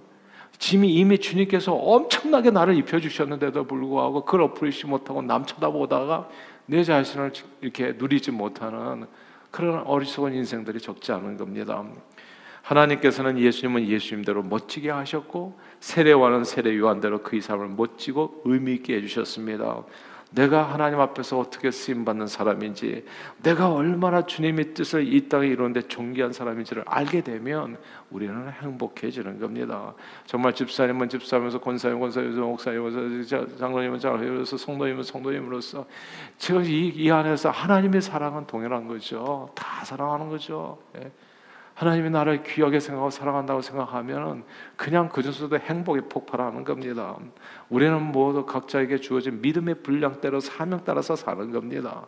짐이 0.59 0.91
이미 0.91 1.19
주님께서 1.19 1.73
엄청나게 1.73 2.49
나를 2.49 2.75
입혀주셨는데도 2.77 3.65
불구하고 3.65 4.25
그걸 4.25 4.41
엎으리지 4.41 4.87
못하고 4.87 5.21
남 5.21 5.45
쳐다보다가 5.45 6.27
내 6.67 6.83
자신을 6.83 7.31
이렇게 7.61 7.93
누리지 7.97 8.31
못하는 8.31 9.07
그런 9.51 9.85
어리석은 9.87 10.33
인생들이 10.33 10.79
적지 10.79 11.11
않은 11.13 11.37
겁니다. 11.37 11.83
하나님께서는 12.61 13.39
예수님은 13.39 13.87
예수님대로 13.87 14.43
멋지게 14.43 14.91
하셨고 14.91 15.57
세례와는 15.79 16.43
세례 16.43 16.77
요한대로 16.77 17.23
그의 17.23 17.41
삶을 17.41 17.69
멋지고 17.69 18.41
의미 18.43 18.73
있게 18.73 18.97
해주셨습니다. 18.97 19.83
내가 20.31 20.63
하나님 20.63 20.99
앞에서 20.99 21.39
어떻게 21.39 21.71
쓰임 21.71 22.03
받는 22.03 22.27
사람인지, 22.27 23.05
내가 23.43 23.71
얼마나 23.71 24.25
주님의 24.25 24.73
뜻을 24.73 25.11
이 25.13 25.29
땅에 25.29 25.47
이루는데 25.47 25.87
존귀한 25.87 26.33
사람인지를 26.33 26.83
알게 26.85 27.21
되면 27.21 27.77
우리는 28.09 28.49
행복해지는 28.49 29.39
겁니다. 29.39 29.93
정말 30.25 30.53
집사님은 30.53 31.09
집사면서 31.09 31.59
권사님 31.59 31.99
권사면서 31.99 32.41
목사님은 32.41 33.25
장로님은 33.57 33.99
장로님으로서 33.99 34.57
성도님은 34.57 35.03
성도님으로서 35.03 35.85
제가 36.37 36.61
이, 36.61 36.89
이 36.89 37.09
안에서 37.09 37.49
하나님의 37.49 38.01
사랑은 38.01 38.47
동일한 38.47 38.87
거죠. 38.87 39.49
다 39.55 39.85
사랑하는 39.85 40.29
거죠. 40.29 40.77
예. 40.97 41.11
하나님이 41.77 42.09
나를 42.09 42.41
귀하게 42.41 42.79
생각하고 42.79 43.11
사랑한다고 43.11 43.61
생각하면 43.61 44.43
그냥 44.75 45.09
그중서도 45.09 45.59
행복이 45.59 46.01
폭발하는 46.09 46.63
겁니다. 46.63 47.15
우리는 47.69 48.01
모두 48.01 48.47
각자에게 48.47 48.97
주어진 48.97 49.41
믿음의 49.41 49.83
분량대로 49.83 50.39
사명 50.39 50.81
따라서 50.83 51.15
사는 51.15 51.51
겁니다. 51.51 52.07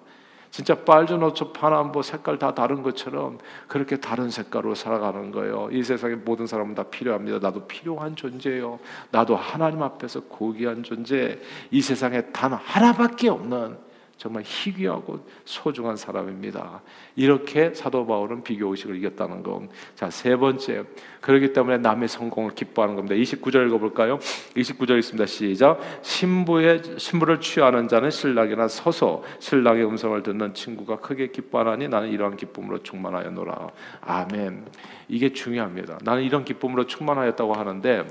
진짜 0.49 0.73
빨주 0.73 1.17
노초 1.17 1.53
파남보 1.53 2.01
색깔 2.01 2.39
다 2.39 2.55
다른 2.55 2.81
것처럼 2.81 3.38
그렇게 3.67 3.97
다른 3.97 4.31
색깔로 4.31 4.73
살아가는 4.73 5.29
거예요. 5.29 5.69
이 5.71 5.83
세상에 5.83 6.15
모든 6.15 6.47
사람은 6.47 6.73
다 6.73 6.81
필요합니다. 6.81 7.38
나도 7.38 7.67
필요한 7.67 8.15
존재예요. 8.15 8.79
나도 9.11 9.35
하나님 9.35 9.83
앞에서 9.83 10.21
고귀한 10.21 10.81
존재. 10.81 11.39
이 11.69 11.79
세상에 11.79 12.23
단 12.31 12.53
하나밖에 12.53 13.29
없는 13.29 13.77
정말 14.19 14.43
희귀하고 14.45 15.25
소중한 15.45 15.95
사람입니다. 15.95 16.81
이렇게 17.15 17.73
사도 17.73 18.05
바울은 18.05 18.43
비교 18.43 18.67
의식을 18.67 18.97
이겼다는 18.97 19.41
것. 19.43 19.69
자, 19.95 20.09
세 20.09 20.35
번째. 20.35 20.83
그렇기 21.21 21.53
때문에 21.53 21.77
남의 21.77 22.09
성공을 22.09 22.51
기뻐하는 22.53 22.95
겁니다. 22.95 23.15
29절 23.15 23.67
읽어 23.67 23.77
볼까요? 23.77 24.19
29절 24.57 24.99
있습니다. 24.99 25.25
시작. 25.25 25.79
신부의, 26.01 26.81
신부를 26.97 27.39
취하는 27.39 27.88
자는 27.88 28.11
신랑이나 28.11 28.67
서서 28.67 29.23
신랑의 29.39 29.85
음성을 29.85 30.21
듣는 30.21 30.53
친구가 30.53 30.97
크게 30.97 31.27
기뻐하니 31.31 31.88
나는 31.88 32.09
이러한 32.09 32.35
기쁨으로 32.35 32.83
충만하였노라. 32.83 33.69
아멘. 34.01 34.65
이게 35.07 35.31
중요합니다. 35.31 35.97
나는 36.03 36.23
이런 36.23 36.43
기쁨으로 36.43 36.85
충만하였다고 36.85 37.53
하는데 37.53 38.05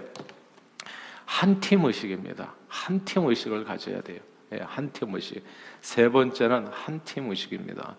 한 1.27 1.61
팀 1.61 1.85
의식입니다. 1.85 2.55
한 2.66 3.05
팀 3.05 3.27
의식을 3.27 3.64
가져야 3.64 4.01
돼요. 4.01 4.21
예, 4.53 4.61
한팀 4.63 5.15
의식. 5.15 5.45
세 5.81 6.09
번째는 6.09 6.67
한 6.69 7.01
팀 7.05 7.31
의식입니다. 7.31 7.97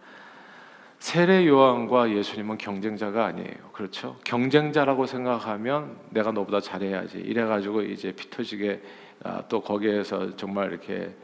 세례 0.99 1.47
요한과 1.47 2.11
예수님은 2.11 2.57
경쟁자가 2.57 3.25
아니에요. 3.25 3.69
그렇죠? 3.71 4.17
경쟁자라고 4.25 5.05
생각하면 5.05 5.97
내가 6.09 6.31
너보다 6.31 6.59
잘해야지. 6.59 7.19
이래가지고 7.19 7.83
이제 7.83 8.11
피터지게 8.11 8.81
아, 9.23 9.43
또 9.47 9.61
거기에서 9.61 10.35
정말 10.35 10.71
이렇게 10.71 11.15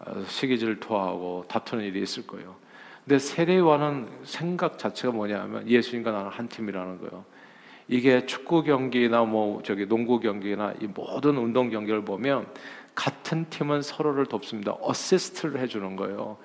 아, 0.00 0.22
시기질 0.26 0.80
토하고 0.80 1.46
다투는 1.48 1.84
일이 1.84 2.02
있을 2.02 2.26
거예요. 2.26 2.56
근데 3.04 3.18
세례 3.18 3.56
요한은 3.56 4.08
생각 4.24 4.78
자체가 4.78 5.14
뭐냐면 5.14 5.66
예수님과 5.66 6.12
나는 6.12 6.30
한 6.30 6.48
팀이라는 6.48 6.98
거예요. 6.98 7.24
이게 7.88 8.26
축구 8.26 8.62
경기나 8.62 9.24
뭐 9.24 9.62
저기 9.62 9.86
농구 9.86 10.20
경기나 10.20 10.74
이 10.80 10.86
모든 10.86 11.36
운동 11.36 11.70
경기를 11.70 12.04
보면 12.04 12.46
같은 12.94 13.46
팀은 13.50 13.82
서로를 13.82 14.26
돕습니다. 14.26 14.76
어시스트를 14.80 15.60
해주는 15.60 15.96
거예요. 15.96 16.36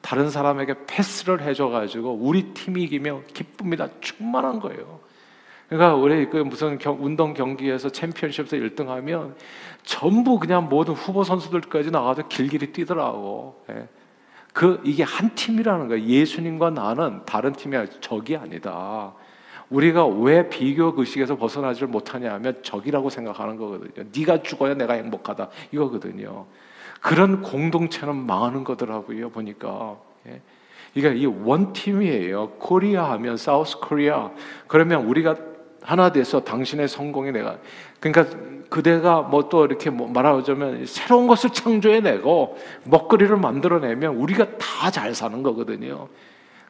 다른 0.00 0.30
사람에게 0.30 0.86
패스를 0.86 1.42
해줘가지고 1.42 2.12
우리 2.20 2.54
팀이 2.54 2.84
이기면 2.84 3.24
기쁩니다. 3.26 3.88
충만한 4.00 4.60
거예요. 4.60 5.00
그러니까 5.68 5.96
우리 5.96 6.28
그 6.30 6.36
무슨 6.36 6.78
경, 6.78 7.04
운동 7.04 7.34
경기에서 7.34 7.90
챔피언십에서 7.90 8.56
1등하면 8.56 9.34
전부 9.82 10.38
그냥 10.38 10.68
모든 10.68 10.94
후보 10.94 11.24
선수들까지 11.24 11.90
나가서 11.90 12.28
길길이 12.28 12.72
뛰더라고. 12.72 13.64
예. 13.70 13.88
그 14.52 14.80
이게 14.84 15.02
한 15.02 15.34
팀이라는 15.34 15.88
거예요. 15.88 16.04
예수님과 16.04 16.70
나는 16.70 17.22
다른 17.26 17.52
팀이 17.52 17.76
적이 18.00 18.36
아니다. 18.36 19.12
우리가 19.70 20.06
왜 20.06 20.48
비교 20.48 20.94
의식에서 20.96 21.36
벗어나지를 21.36 21.88
못하냐면 21.88 22.62
적이라고 22.62 23.10
생각하는 23.10 23.56
거거든요. 23.56 24.06
네가 24.16 24.42
죽어야 24.42 24.74
내가 24.74 24.94
행복하다 24.94 25.48
이거거든요. 25.72 26.46
그런 27.00 27.42
공동체는 27.42 28.14
망하는 28.14 28.64
거더라고요. 28.64 29.30
보니까. 29.30 29.96
예. 30.28 30.40
이게 30.94 31.14
이 31.14 31.26
one 31.26 31.57
team이에요. 31.57 32.50
Korea 32.58 33.10
하면 33.12 33.36
South 33.36 33.78
Korea. 33.78 34.30
그러면 34.66 35.04
우리가 35.06 35.36
하나 35.82 36.10
돼서 36.10 36.40
당신의 36.42 36.88
성공에 36.88 37.32
내가 37.32 37.58
그러니까 38.00 38.36
그대가 38.70 39.22
뭐 39.22 39.48
또 39.48 39.64
이렇게 39.64 39.90
뭐 39.90 40.08
말하자면 40.08 40.86
새로운 40.86 41.26
것을 41.28 41.50
창조해내고 41.50 42.56
먹거리를 42.84 43.36
만들어내면 43.36 44.16
우리가 44.16 44.56
다 44.58 44.90
잘 44.90 45.14
사는 45.14 45.42
거거든요. 45.42 46.08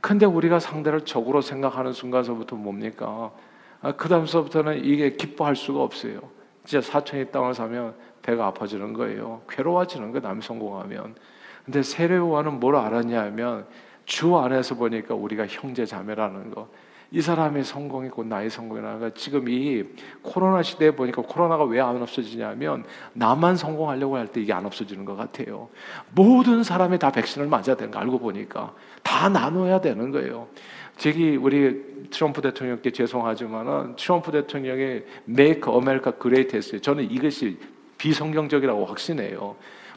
근데 0.07 0.25
우리가 0.25 0.61
상대를 0.61 1.01
적으로 1.01 1.41
생각하는 1.41 1.93
순간서부터 1.93 2.55
뭡니까? 2.55 3.33
아, 3.81 3.91
그 3.91 4.09
다음서부터는 4.09 4.85
이게 4.85 5.11
기뻐할 5.11 5.57
수가 5.57 5.83
없어요. 5.83 6.21
진짜 6.65 6.81
사촌이 6.81 7.33
땅을 7.33 7.55
사면 7.55 7.93
배가 8.23 8.47
아파지는 8.47 8.93
거예요. 8.93 9.43
괴로워지는 9.49 10.13
거예요. 10.13 10.21
남이 10.29 10.43
성공하면. 10.43 11.17
근데 11.65 11.83
세례요한은 11.83 12.61
뭘 12.61 12.77
알았냐 12.77 13.21
하면 13.21 13.67
주 14.05 14.37
안에서 14.37 14.77
보니까 14.77 15.17
우리가 15.17 15.49
형제 15.49 15.85
자매라는 15.85 16.53
거. 16.53 16.69
이 17.13 17.21
사람의 17.21 17.65
성공이 17.65 18.09
곧 18.09 18.27
나의 18.27 18.51
성공이라는 18.51 19.01
거. 19.01 19.11
지금 19.15 19.49
이 19.49 19.85
코로나 20.23 20.63
시대에 20.63 20.91
보니까 20.91 21.23
코로나가 21.23 21.65
왜 21.65 21.81
안 21.81 22.03
없어지냐면 22.03 22.85
나만 23.13 23.57
성공하려고 23.57 24.17
할 24.17 24.27
때 24.27 24.41
이게 24.41 24.53
안 24.53 24.67
없어지는 24.67 25.05
것 25.05 25.15
같아요. 25.17 25.69
모든 26.13 26.63
사람이 26.65 26.99
다 26.99 27.13
백신을 27.13 27.47
맞아야 27.47 27.77
되는 27.77 27.91
거 27.93 27.99
알고 28.01 28.19
보니까 28.19 28.75
다 29.03 29.29
나눠야 29.29 29.81
되는 29.81 30.11
거예요. 30.11 30.49
저기 30.97 31.37
우리 31.37 32.09
트럼프 32.11 32.41
대통령께 32.41 32.91
죄송하지만은 32.91 33.97
트럼프 33.97 34.33
대통령의 34.33 35.05
Make 35.29 35.73
America 35.73 36.13
Great 36.21 36.57
했어요. 36.57 36.81
저는 36.81 37.11
이것이 37.11 37.59
비성경적이라고 37.99 38.85
확신해요. 38.87 39.57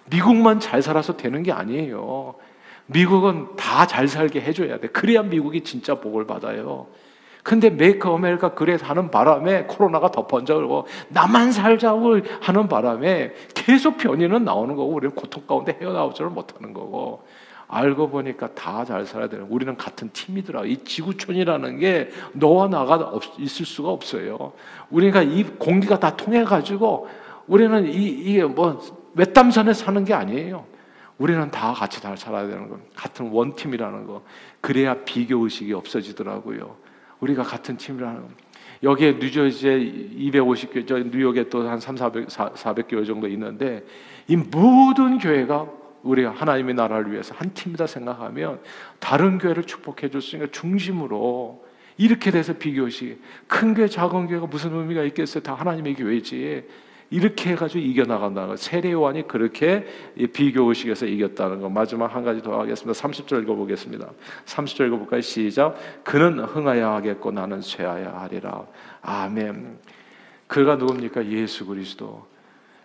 미국만 0.09 0.59
잘 0.59 0.81
살아서 0.81 1.15
되는 1.17 1.41
게 1.41 1.51
아니에요. 1.51 2.35
미국은 2.91 3.55
다 3.55 3.85
잘 3.85 4.07
살게 4.07 4.41
해줘야 4.41 4.79
돼. 4.79 4.87
그래야 4.87 5.21
미국이 5.23 5.61
진짜 5.61 5.95
복을 5.95 6.25
받아요. 6.25 6.87
근데 7.43 7.69
메이크 7.69 8.07
어메리카 8.09 8.53
그래 8.53 8.77
하는 8.81 9.09
바람에 9.09 9.63
코로나가 9.63 10.11
더 10.11 10.27
번져고 10.27 10.85
나만 11.09 11.51
살자고 11.51 12.17
하는 12.41 12.67
바람에 12.67 13.33
계속 13.55 13.97
변이는 13.97 14.43
나오는 14.43 14.75
거고 14.75 14.91
우리는 14.91 15.15
고통 15.15 15.43
가운데 15.47 15.77
헤어나오지를 15.79 16.29
못하는 16.31 16.73
거고 16.73 17.23
알고 17.67 18.09
보니까 18.09 18.53
다 18.55 18.83
잘 18.83 19.05
살아야 19.05 19.29
되는 19.29 19.45
우리는 19.49 19.77
같은 19.77 20.09
팀이더라. 20.11 20.65
이 20.65 20.77
지구촌이라는 20.77 21.77
게 21.79 22.09
너와 22.33 22.67
나가 22.67 22.95
없, 22.95 23.21
있을 23.39 23.65
수가 23.65 23.89
없어요. 23.89 24.51
우리가 24.89 25.21
이 25.21 25.43
공기가 25.43 25.99
다 25.99 26.15
통해 26.17 26.43
가지고 26.43 27.07
우리는 27.47 27.85
이 27.87 28.05
이게 28.07 28.43
뭐 28.43 28.81
외딴선에 29.13 29.73
사는 29.73 30.03
게 30.03 30.13
아니에요. 30.13 30.65
우리는 31.19 31.51
다 31.51 31.73
같이 31.73 32.01
잘 32.01 32.17
살아야 32.17 32.47
되는 32.47 32.67
거. 32.69 32.79
같은 32.95 33.29
원팀이라는 33.29 34.07
거. 34.07 34.23
그래야 34.61 34.95
비교 35.03 35.43
의식이 35.43 35.73
없어지더라고요. 35.73 36.77
우리가 37.19 37.43
같은 37.43 37.77
팀이라는 37.77 38.21
거. 38.21 38.27
여기에 38.81 39.17
뉴저지에 39.19 39.77
250교, 39.77 40.87
저 40.87 40.97
뉴욕에 40.97 41.49
또 41.49 41.67
한 41.67 41.79
3, 41.81 41.97
400, 41.97 42.27
400교회 42.29 43.05
정도 43.05 43.27
있는데 43.27 43.85
이 44.27 44.37
모든 44.37 45.17
교회가 45.19 45.67
우리가 46.03 46.31
하나님의 46.31 46.75
나라를 46.75 47.11
위해서 47.11 47.35
한 47.37 47.53
팀이다 47.53 47.85
생각하면 47.87 48.61
다른 48.99 49.37
교회를 49.37 49.63
축복해 49.65 50.09
줄 50.09 50.21
수 50.21 50.37
있는 50.37 50.49
중심으로 50.53 51.65
이렇게 51.97 52.31
돼서 52.31 52.53
비교시 52.53 53.19
큰 53.47 53.73
교회 53.73 53.87
작은 53.87 54.27
교회가 54.27 54.47
무슨 54.47 54.73
의미가 54.73 55.03
있겠어요? 55.03 55.43
다 55.43 55.53
하나님의 55.55 55.95
교회지. 55.95 56.65
이렇게 57.11 57.51
해가지고 57.51 57.79
이겨나간다는 57.79 58.49
거. 58.49 58.55
세례요한이 58.55 59.27
그렇게 59.27 59.85
비교의식에서 60.33 61.07
이겼다는 61.07 61.61
거. 61.61 61.69
마지막 61.69 62.13
한 62.13 62.23
가지 62.23 62.41
더 62.41 62.59
하겠습니다. 62.59 62.99
30절 62.99 63.43
읽어보겠습니다. 63.43 64.09
30절 64.45 64.87
읽어볼까요? 64.87 65.21
시작. 65.21 65.75
그는 66.03 66.39
흥하여 66.39 66.89
하겠고 66.91 67.31
나는 67.31 67.61
쇠하여 67.61 68.09
하리라. 68.09 68.63
아멘. 69.01 69.79
그가 70.47 70.75
누굽니까? 70.75 71.25
예수 71.27 71.65
그리스도. 71.65 72.27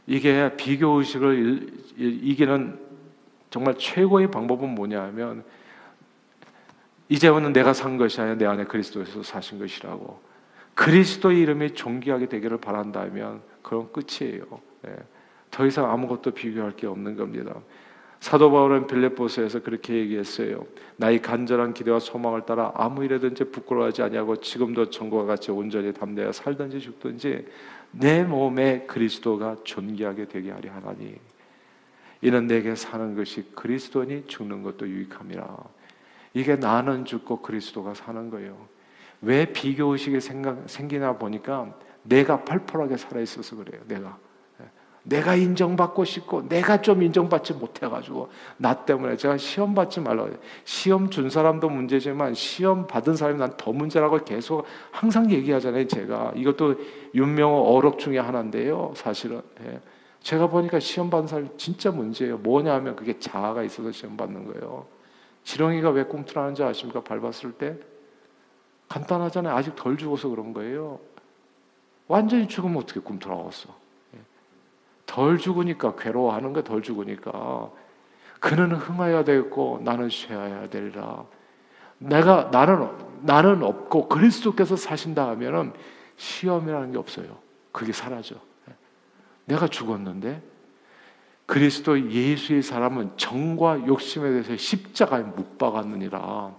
이게 0.07 0.55
비교의식을 0.57 1.67
이기는 1.97 2.79
정말 3.51 3.75
최고의 3.79 4.31
방법은 4.31 4.75
뭐냐면 4.75 5.45
이제는 7.09 7.53
내가 7.53 7.73
산 7.73 7.99
것이 7.99 8.21
아니라 8.21 8.37
내 8.37 8.47
안에 8.47 8.65
그리스도에서 8.65 9.23
사신 9.23 9.59
것이라고. 9.59 10.34
그리스도의 10.75 11.41
이름이 11.41 11.75
존귀하게 11.75 12.29
되기를 12.29 12.59
바란다면 12.59 13.43
그럼 13.63 13.91
끝이에요. 13.93 14.45
네. 14.83 14.97
더 15.51 15.67
이상 15.67 15.91
아무것도 15.91 16.33
비교할 16.33 16.77
게 16.77 16.87
없는 16.87 17.17
겁니다. 17.17 17.55
사도 18.21 18.51
바울은 18.51 18.87
빌립보서에서 18.87 19.63
그렇게 19.63 19.95
얘기했어요. 19.95 20.67
나의 20.97 21.21
간절한 21.21 21.75
기대와 21.75 22.01
소망을 22.01 22.47
따라 22.47 22.73
아무 22.75 23.05
일에든지 23.05 23.45
부끄러워하지 23.51 24.03
아니하고 24.03 24.37
지금도 24.37 24.91
전과 24.91 25.27
같이 25.27 25.51
온전히 25.51 25.93
담대하 25.93 26.33
살든지 26.33 26.81
죽든지 26.81 27.47
내 27.93 28.25
몸에 28.25 28.87
그리스도가 28.87 29.59
존귀하게 29.63 30.29
되게 30.29 30.51
하려 30.51 30.73
하나니 30.73 31.15
이는 32.23 32.47
내게 32.47 32.75
사는 32.75 33.15
것이 33.15 33.51
그리스도니 33.55 34.25
죽는 34.27 34.63
것도 34.63 34.89
유익함이라. 34.89 35.57
이게 36.33 36.57
나는 36.57 37.05
죽고 37.05 37.43
그리스도가 37.43 37.93
사는 37.93 38.31
거예요. 38.31 38.74
왜 39.25 39.47
비교 39.47 39.93
의식이 39.93 40.21
생기나 40.67 41.17
보니까 41.17 41.75
내가 42.03 42.45
펄펄하게 42.45 42.97
살아 42.97 43.21
있어서 43.21 43.57
그래요. 43.57 43.81
내가 43.87 44.19
내가 45.07 45.35
인정받고 45.35 46.05
싶고 46.05 46.49
내가 46.49 46.81
좀 46.81 47.03
인정받지 47.03 47.53
못해가지고 47.55 48.31
나 48.57 48.75
때문에 48.75 49.17
제가 49.17 49.37
시험 49.37 49.75
받지 49.75 50.01
해요. 50.01 50.39
시험 50.65 51.11
준 51.11 51.29
사람도 51.29 51.69
문제지만 51.69 52.35
시험 52.35 52.87
받은 52.87 53.15
사람이 53.15 53.39
난 53.39 53.55
더 53.57 53.73
문제라고 53.73 54.25
계속 54.25 54.65
항상 54.91 55.31
얘기하잖아요. 55.31 55.87
제가 55.87 56.33
이것도 56.35 56.77
윤명호 57.15 57.77
어록 57.77 57.99
중에 57.99 58.19
하나인데요. 58.19 58.93
사실은 58.97 59.43
예. 59.65 59.81
제가 60.21 60.49
보니까 60.49 60.81
시험 60.81 61.11
받은 61.11 61.27
사람이 61.27 61.49
진짜 61.59 61.91
문제예요. 61.91 62.39
뭐냐면 62.39 62.97
그게 62.97 63.19
자아가 63.19 63.63
있어서 63.63 63.93
시험 63.93 64.17
받는 64.17 64.47
거예요. 64.47 64.87
지렁이가 65.45 65.91
왜 65.91 66.05
꿈틀하는지 66.05 66.63
아십니까? 66.63 67.03
밟았을 67.03 67.53
때 67.53 67.77
간단하잖아요. 68.88 69.55
아직 69.55 69.75
덜 69.75 69.97
죽어서 69.97 70.29
그런 70.29 70.53
거예요. 70.53 71.01
완전히 72.07 72.47
죽으면 72.49 72.77
어떻게 72.79 73.01
꿈틀어왔어? 73.01 73.70
예. 74.14 74.18
덜 75.07 75.38
죽으니까 75.38 75.97
괴로워하는 75.97 76.53
거 76.53 76.62
덜 76.62 76.83
죽으니까 76.83 77.70
그는 78.40 78.73
흥하여야 78.73 79.25
되겠고 79.25 79.81
나는 79.83 80.11
쇠하여야 80.11 80.68
되리라. 80.68 81.25
내가 81.99 82.51
나는 82.53 82.90
나는 83.23 83.62
없고 83.62 84.09
그리스도께서 84.09 84.77
사신다 84.77 85.29
하면은 85.31 85.73
시험이라는 86.16 86.92
게 86.92 86.99
없어요. 86.99 87.38
그게 87.73 87.92
사라져. 87.92 88.37
예. 88.68 88.75
내가 89.47 89.66
죽었는데 89.66 90.42
그리스도 91.47 92.11
예수의 92.11 92.62
사람은 92.62 93.12
정과 93.16 93.87
욕심에 93.87 94.31
대해서 94.31 94.57
십자가에 94.57 95.23
못 95.23 95.59
박았느니라. 95.59 96.55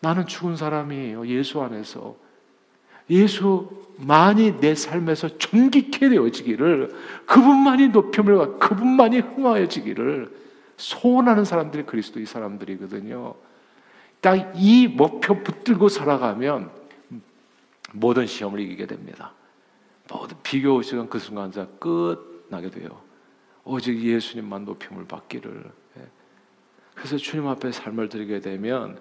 나는 0.00 0.26
죽은 0.26 0.56
사람이에요. 0.56 1.26
예수 1.26 1.60
안에서. 1.62 2.16
예수만이 3.08 4.60
내 4.60 4.74
삶에서 4.74 5.38
존귀케 5.38 6.08
되어지기를 6.08 6.94
그분만이 7.26 7.88
높임을 7.88 8.36
받 8.36 8.58
그분만이 8.58 9.20
흥하여지기를 9.20 10.34
소원하는 10.76 11.44
사람들이 11.44 11.84
그리스도의 11.84 12.26
사람들이거든요. 12.26 13.34
딱 14.20 14.54
이 14.56 14.88
목표 14.88 15.42
붙들고 15.42 15.88
살아가면 15.88 16.70
모든 17.92 18.26
시험을 18.26 18.60
이기게 18.60 18.86
됩니다. 18.86 19.32
모든 20.10 20.36
비교 20.42 20.72
의식은 20.72 21.08
그 21.08 21.18
순간 21.18 21.50
끝나게 21.78 22.70
돼요. 22.70 22.88
오직 23.64 24.00
예수님만 24.00 24.64
높임을 24.64 25.06
받기를. 25.06 25.64
예. 25.98 26.02
그래서 26.94 27.16
주님 27.16 27.46
앞에 27.48 27.72
삶을 27.72 28.08
드리게 28.08 28.40
되면 28.40 28.98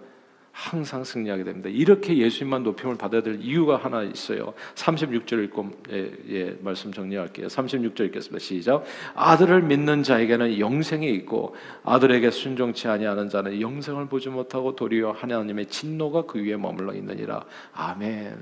항상 0.55 1.03
승리하게 1.03 1.43
됩니다. 1.43 1.69
이렇게 1.69 2.15
예수님만 2.15 2.63
높임을 2.63 2.95
받아야 2.97 3.21
될 3.21 3.41
이유가 3.41 3.75
하나 3.75 4.03
있어요. 4.03 4.53
36절 4.75 5.43
읽고 5.43 5.71
예, 5.91 6.11
예, 6.29 6.57
말씀 6.61 6.93
정리할게요. 6.93 7.47
36절 7.47 8.05
읽겠습니다. 8.05 8.39
시작. 8.39 8.85
아들을 9.15 9.63
믿는 9.63 10.01
자에게는 10.01 10.57
영생이 10.57 11.09
있고 11.15 11.57
아들에게 11.83 12.31
순종치 12.31 12.87
아니하는 12.87 13.27
자는 13.27 13.59
영생을 13.59 14.07
보지 14.07 14.29
못하고 14.29 14.77
도리어 14.77 15.11
하나님의 15.11 15.65
진노가 15.65 16.21
그 16.21 16.41
위에 16.41 16.55
머물러 16.55 16.93
있느니라. 16.93 17.43
아멘. 17.73 18.41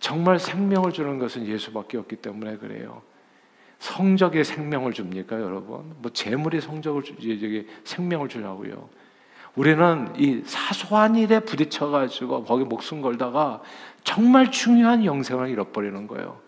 정말 0.00 0.40
생명을 0.40 0.90
주는 0.92 1.20
것은 1.20 1.46
예수밖에 1.46 1.96
없기 1.96 2.16
때문에 2.16 2.56
그래요. 2.56 3.02
성적에 3.78 4.42
생명을 4.42 4.92
줍니까, 4.92 5.40
여러분? 5.40 5.94
뭐 5.98 6.10
재물이 6.12 6.60
성적을 6.60 7.04
주, 7.04 7.14
생명을 7.84 8.28
주냐고요. 8.28 8.88
우리는 9.56 10.08
이 10.16 10.42
사소한 10.44 11.16
일에 11.16 11.40
부딪혀가지고 11.40 12.44
거기 12.44 12.64
목숨 12.64 13.02
걸다가 13.02 13.60
정말 14.04 14.50
중요한 14.50 15.04
영생을 15.04 15.48
잃어버리는 15.48 16.06
거예요. 16.06 16.38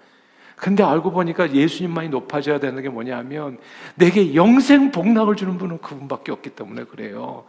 근데 0.56 0.84
알고 0.84 1.10
보니까 1.10 1.52
예수님만이 1.52 2.08
높아져야 2.10 2.60
되는 2.60 2.80
게 2.82 2.88
뭐냐면 2.88 3.58
내게 3.96 4.34
영생 4.36 4.92
복락을 4.92 5.34
주는 5.34 5.58
분은 5.58 5.78
그분밖에 5.80 6.30
없기 6.30 6.50
때문에 6.50 6.84
그래요. 6.84 7.44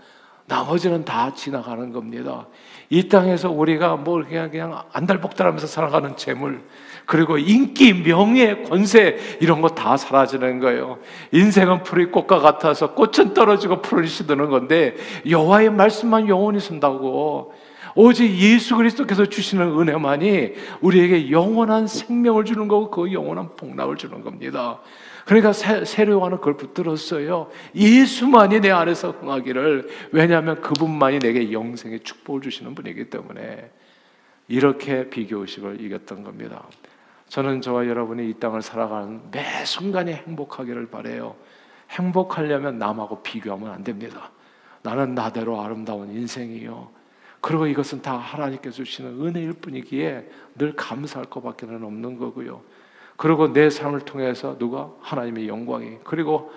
나머지는 0.45 1.05
다 1.05 1.33
지나가는 1.33 1.91
겁니다. 1.91 2.47
이 2.89 3.07
땅에서 3.07 3.49
우리가 3.49 3.95
뭐 3.95 4.23
그냥 4.23 4.51
그냥 4.51 4.83
안달복달하면서 4.91 5.67
살아가는 5.67 6.15
재물 6.17 6.61
그리고 7.05 7.37
인기, 7.37 7.93
명예, 7.93 8.63
권세 8.63 9.17
이런 9.41 9.61
거 9.61 9.69
다 9.69 9.97
사라지는 9.97 10.59
거예요. 10.59 10.99
인생은 11.31 11.83
풀이 11.83 12.05
꽃과 12.05 12.39
같아서 12.39 12.93
꽃은 12.93 13.33
떨어지고 13.33 13.81
풀을 13.81 14.07
시드는 14.07 14.49
건데 14.49 14.95
여호와의 15.29 15.71
말씀만 15.71 16.27
영원히 16.27 16.59
쓴다고. 16.59 17.53
오직 17.95 18.35
예수 18.37 18.75
그리스도께서 18.75 19.25
주시는 19.25 19.79
은혜만이 19.79 20.53
우리에게 20.81 21.29
영원한 21.29 21.85
생명을 21.87 22.43
주는 22.45 22.67
거고 22.67 22.89
그 22.89 23.13
영원한 23.13 23.55
복락을 23.55 23.97
주는 23.97 24.23
겁니다. 24.23 24.79
그러니까 25.25 25.53
세례요한은 25.53 26.37
그걸 26.37 26.57
붙들었어요. 26.57 27.49
예수만이 27.75 28.59
내 28.59 28.71
안에서 28.71 29.11
흥하기를 29.11 29.89
왜냐하면 30.11 30.61
그분만이 30.61 31.19
내게 31.19 31.51
영생의 31.51 32.01
축복을 32.01 32.41
주시는 32.41 32.75
분이기 32.75 33.09
때문에 33.09 33.71
이렇게 34.47 35.09
비교 35.09 35.39
의식을 35.39 35.81
이겼던 35.81 36.23
겁니다. 36.23 36.63
저는 37.29 37.61
저와 37.61 37.87
여러분이 37.87 38.29
이 38.29 38.33
땅을 38.35 38.61
살아가는 38.61 39.21
매 39.31 39.65
순간이 39.65 40.13
행복하기를 40.13 40.87
바래요. 40.87 41.35
행복하려면 41.89 42.77
남하고 42.77 43.23
비교하면 43.23 43.71
안 43.71 43.83
됩니다. 43.83 44.31
나는 44.81 45.15
나대로 45.15 45.61
아름다운 45.61 46.11
인생이요. 46.11 46.89
그리고 47.39 47.67
이것은 47.67 48.01
다 48.01 48.17
하나님께 48.17 48.69
주시는 48.69 49.25
은혜일 49.25 49.53
뿐이기에 49.53 50.29
늘 50.55 50.75
감사할 50.75 51.25
것밖에는 51.29 51.83
없는 51.83 52.17
거고요. 52.17 52.61
그리고 53.15 53.51
내 53.53 53.69
삶을 53.69 54.01
통해서 54.01 54.57
누가 54.57 54.89
하나님의 55.01 55.47
영광이 55.47 55.99
그리고 56.03 56.51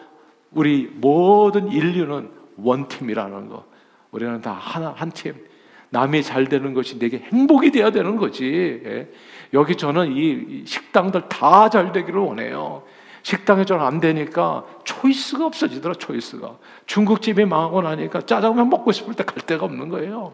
우리 0.52 0.90
모든 0.94 1.68
인류는 1.70 2.30
원팀이라는 2.56 3.48
거. 3.48 3.64
우리는 4.10 4.40
다 4.40 4.52
하나 4.52 4.92
한 4.96 5.10
팀. 5.10 5.34
남이 5.90 6.22
잘 6.22 6.46
되는 6.46 6.74
것이 6.74 6.98
내게 6.98 7.18
행복이 7.18 7.70
돼야 7.70 7.90
되는 7.90 8.16
거지. 8.16 8.80
예. 8.84 9.12
여기 9.54 9.76
저는 9.76 10.12
이 10.16 10.64
식당들 10.66 11.28
다 11.28 11.68
잘 11.68 11.92
되기를 11.92 12.20
원해요. 12.20 12.82
식당에 13.22 13.64
저는 13.64 13.84
안 13.84 14.00
되니까 14.00 14.64
초이스가 14.84 15.46
없어지더라, 15.46 15.94
초이스가. 15.94 16.56
중국집이 16.86 17.44
망하고 17.44 17.82
나니까 17.82 18.22
짜장면 18.22 18.68
먹고 18.70 18.92
싶을 18.92 19.14
때 19.14 19.24
갈 19.24 19.36
데가 19.44 19.64
없는 19.64 19.88
거예요. 19.88 20.32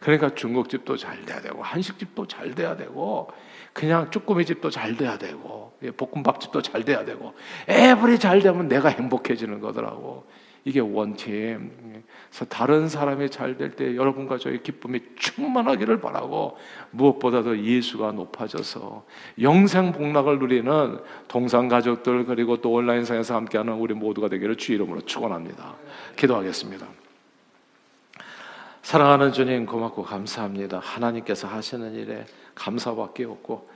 그러니까 0.00 0.34
중국집도 0.34 0.96
잘 0.96 1.24
돼야 1.24 1.40
되고, 1.40 1.62
한식집도 1.62 2.26
잘 2.26 2.54
돼야 2.54 2.76
되고, 2.76 3.28
그냥 3.72 4.10
쭈꾸미집도 4.10 4.70
잘 4.70 4.96
돼야 4.96 5.18
되고, 5.18 5.72
예, 5.82 5.90
볶음밥집도 5.90 6.62
잘 6.62 6.84
돼야 6.84 7.04
되고, 7.04 7.34
에브리 7.68 8.18
잘 8.18 8.40
되면 8.40 8.66
내가 8.68 8.88
행복해지는 8.88 9.60
거더라고. 9.60 10.24
이게 10.64 10.80
원팀. 10.80 12.02
그래서 12.28 12.44
다른 12.44 12.88
사람이 12.88 13.30
잘 13.30 13.56
될 13.56 13.76
때 13.76 13.96
여러분과 13.96 14.36
저의 14.36 14.62
기쁨이 14.62 15.00
충만하기를 15.16 16.00
바라고 16.00 16.58
무엇보다도 16.90 17.64
예수가 17.64 18.12
높아져서 18.12 19.04
영생 19.40 19.92
복락을 19.92 20.38
누리는 20.38 20.98
동상 21.28 21.68
가족들 21.68 22.26
그리고 22.26 22.60
또 22.60 22.72
온라인상에서 22.72 23.34
함께하는 23.36 23.72
우리 23.74 23.94
모두가 23.94 24.28
되기를 24.28 24.56
주 24.56 24.74
이름으로 24.74 25.00
축원합니다. 25.02 25.76
기도하겠습니다. 26.16 26.99
사랑하는 28.90 29.30
주님 29.30 29.66
고맙고 29.66 30.02
감사합니다. 30.02 30.80
하나님께서 30.80 31.46
하시는 31.46 31.94
일에 31.94 32.26
감사밖에 32.56 33.24
없고 33.24 33.70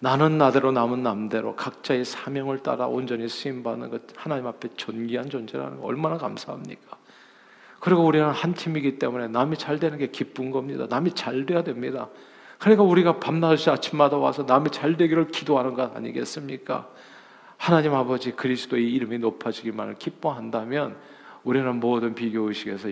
나는 0.00 0.36
나대로 0.36 0.72
남은 0.72 1.04
남대로 1.04 1.54
각자의 1.54 2.04
사명을 2.04 2.64
따라 2.64 2.88
온전히 2.88 3.28
쓰임 3.28 3.62
받는 3.62 3.88
것 3.88 4.02
하나님 4.16 4.48
앞에 4.48 4.70
존귀한 4.74 5.30
존재라는 5.30 5.78
거 5.78 5.86
얼마나 5.86 6.18
감사합니까? 6.18 6.96
그리고 7.78 8.04
우리는 8.04 8.28
한 8.28 8.54
팀이기 8.54 8.98
때문에 8.98 9.28
남이 9.28 9.58
잘 9.58 9.78
되는 9.78 9.96
게 9.96 10.08
기쁜 10.08 10.50
겁니다. 10.50 10.86
남이 10.90 11.14
잘 11.14 11.46
돼야 11.46 11.62
됩니다. 11.62 12.08
그러니까 12.58 12.82
우리가 12.82 13.20
밤낮이 13.20 13.70
아침마다 13.70 14.16
와서 14.16 14.42
남이 14.42 14.72
잘 14.72 14.96
되기를 14.96 15.28
기도하는 15.28 15.74
것 15.74 15.94
아니겠습니까? 15.94 16.88
하나님 17.58 17.94
아버지 17.94 18.32
그리스도의 18.32 18.92
이름이 18.92 19.20
높아지기만을 19.20 19.94
기뻐한다면 20.00 20.96
우리는 21.44 21.78
모든 21.78 22.16
비교 22.16 22.48
의식에서 22.48 22.88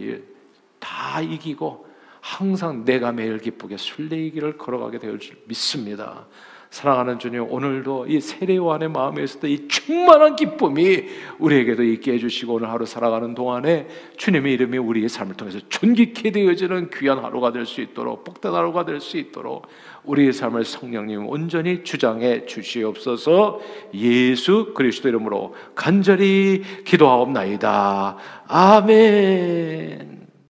다 0.79 1.21
이기고 1.21 1.87
항상 2.21 2.85
내가 2.85 3.13
매일 3.13 3.39
기쁘게 3.39 3.77
순례의 3.77 4.33
길을 4.33 4.59
걸어가게 4.59 4.99
될 4.99 5.19
줄 5.19 5.37
믿습니다. 5.47 6.27
사랑하는 6.69 7.21
주님, 7.21 7.47
오늘도 7.49 8.07
이 8.09 8.21
세례요한의 8.21 8.91
마음에서도 8.91 9.47
이 9.47 9.69
충만한 9.69 10.35
기쁨이 10.35 11.05
우리에게도 11.39 11.85
있게 11.85 12.15
해주시고 12.15 12.55
오늘 12.55 12.69
하루 12.69 12.85
살아가는 12.85 13.35
동안에 13.35 13.87
주님의 14.17 14.53
이름이 14.55 14.77
우리의 14.77 15.09
삶을 15.09 15.37
통해서 15.37 15.61
존귀케 15.69 16.33
되어지는 16.33 16.91
귀한 16.91 17.21
하루가 17.21 17.53
될 17.53 17.65
수 17.65 17.81
있도록 17.81 18.25
복된 18.25 18.53
하루가 18.53 18.85
될 18.85 19.01
수 19.01 19.17
있도록 19.17 19.69
우리의 20.05 20.33
삶을 20.33 20.65
성령님 20.65 21.27
온전히 21.29 21.85
주장해 21.85 22.47
주시옵소서 22.47 23.61
예수 23.95 24.73
그리스도 24.75 25.09
이름으로 25.09 25.55
간절히 25.77 26.63
기도하옵나이다. 26.85 28.17
아멘. 28.49 30.16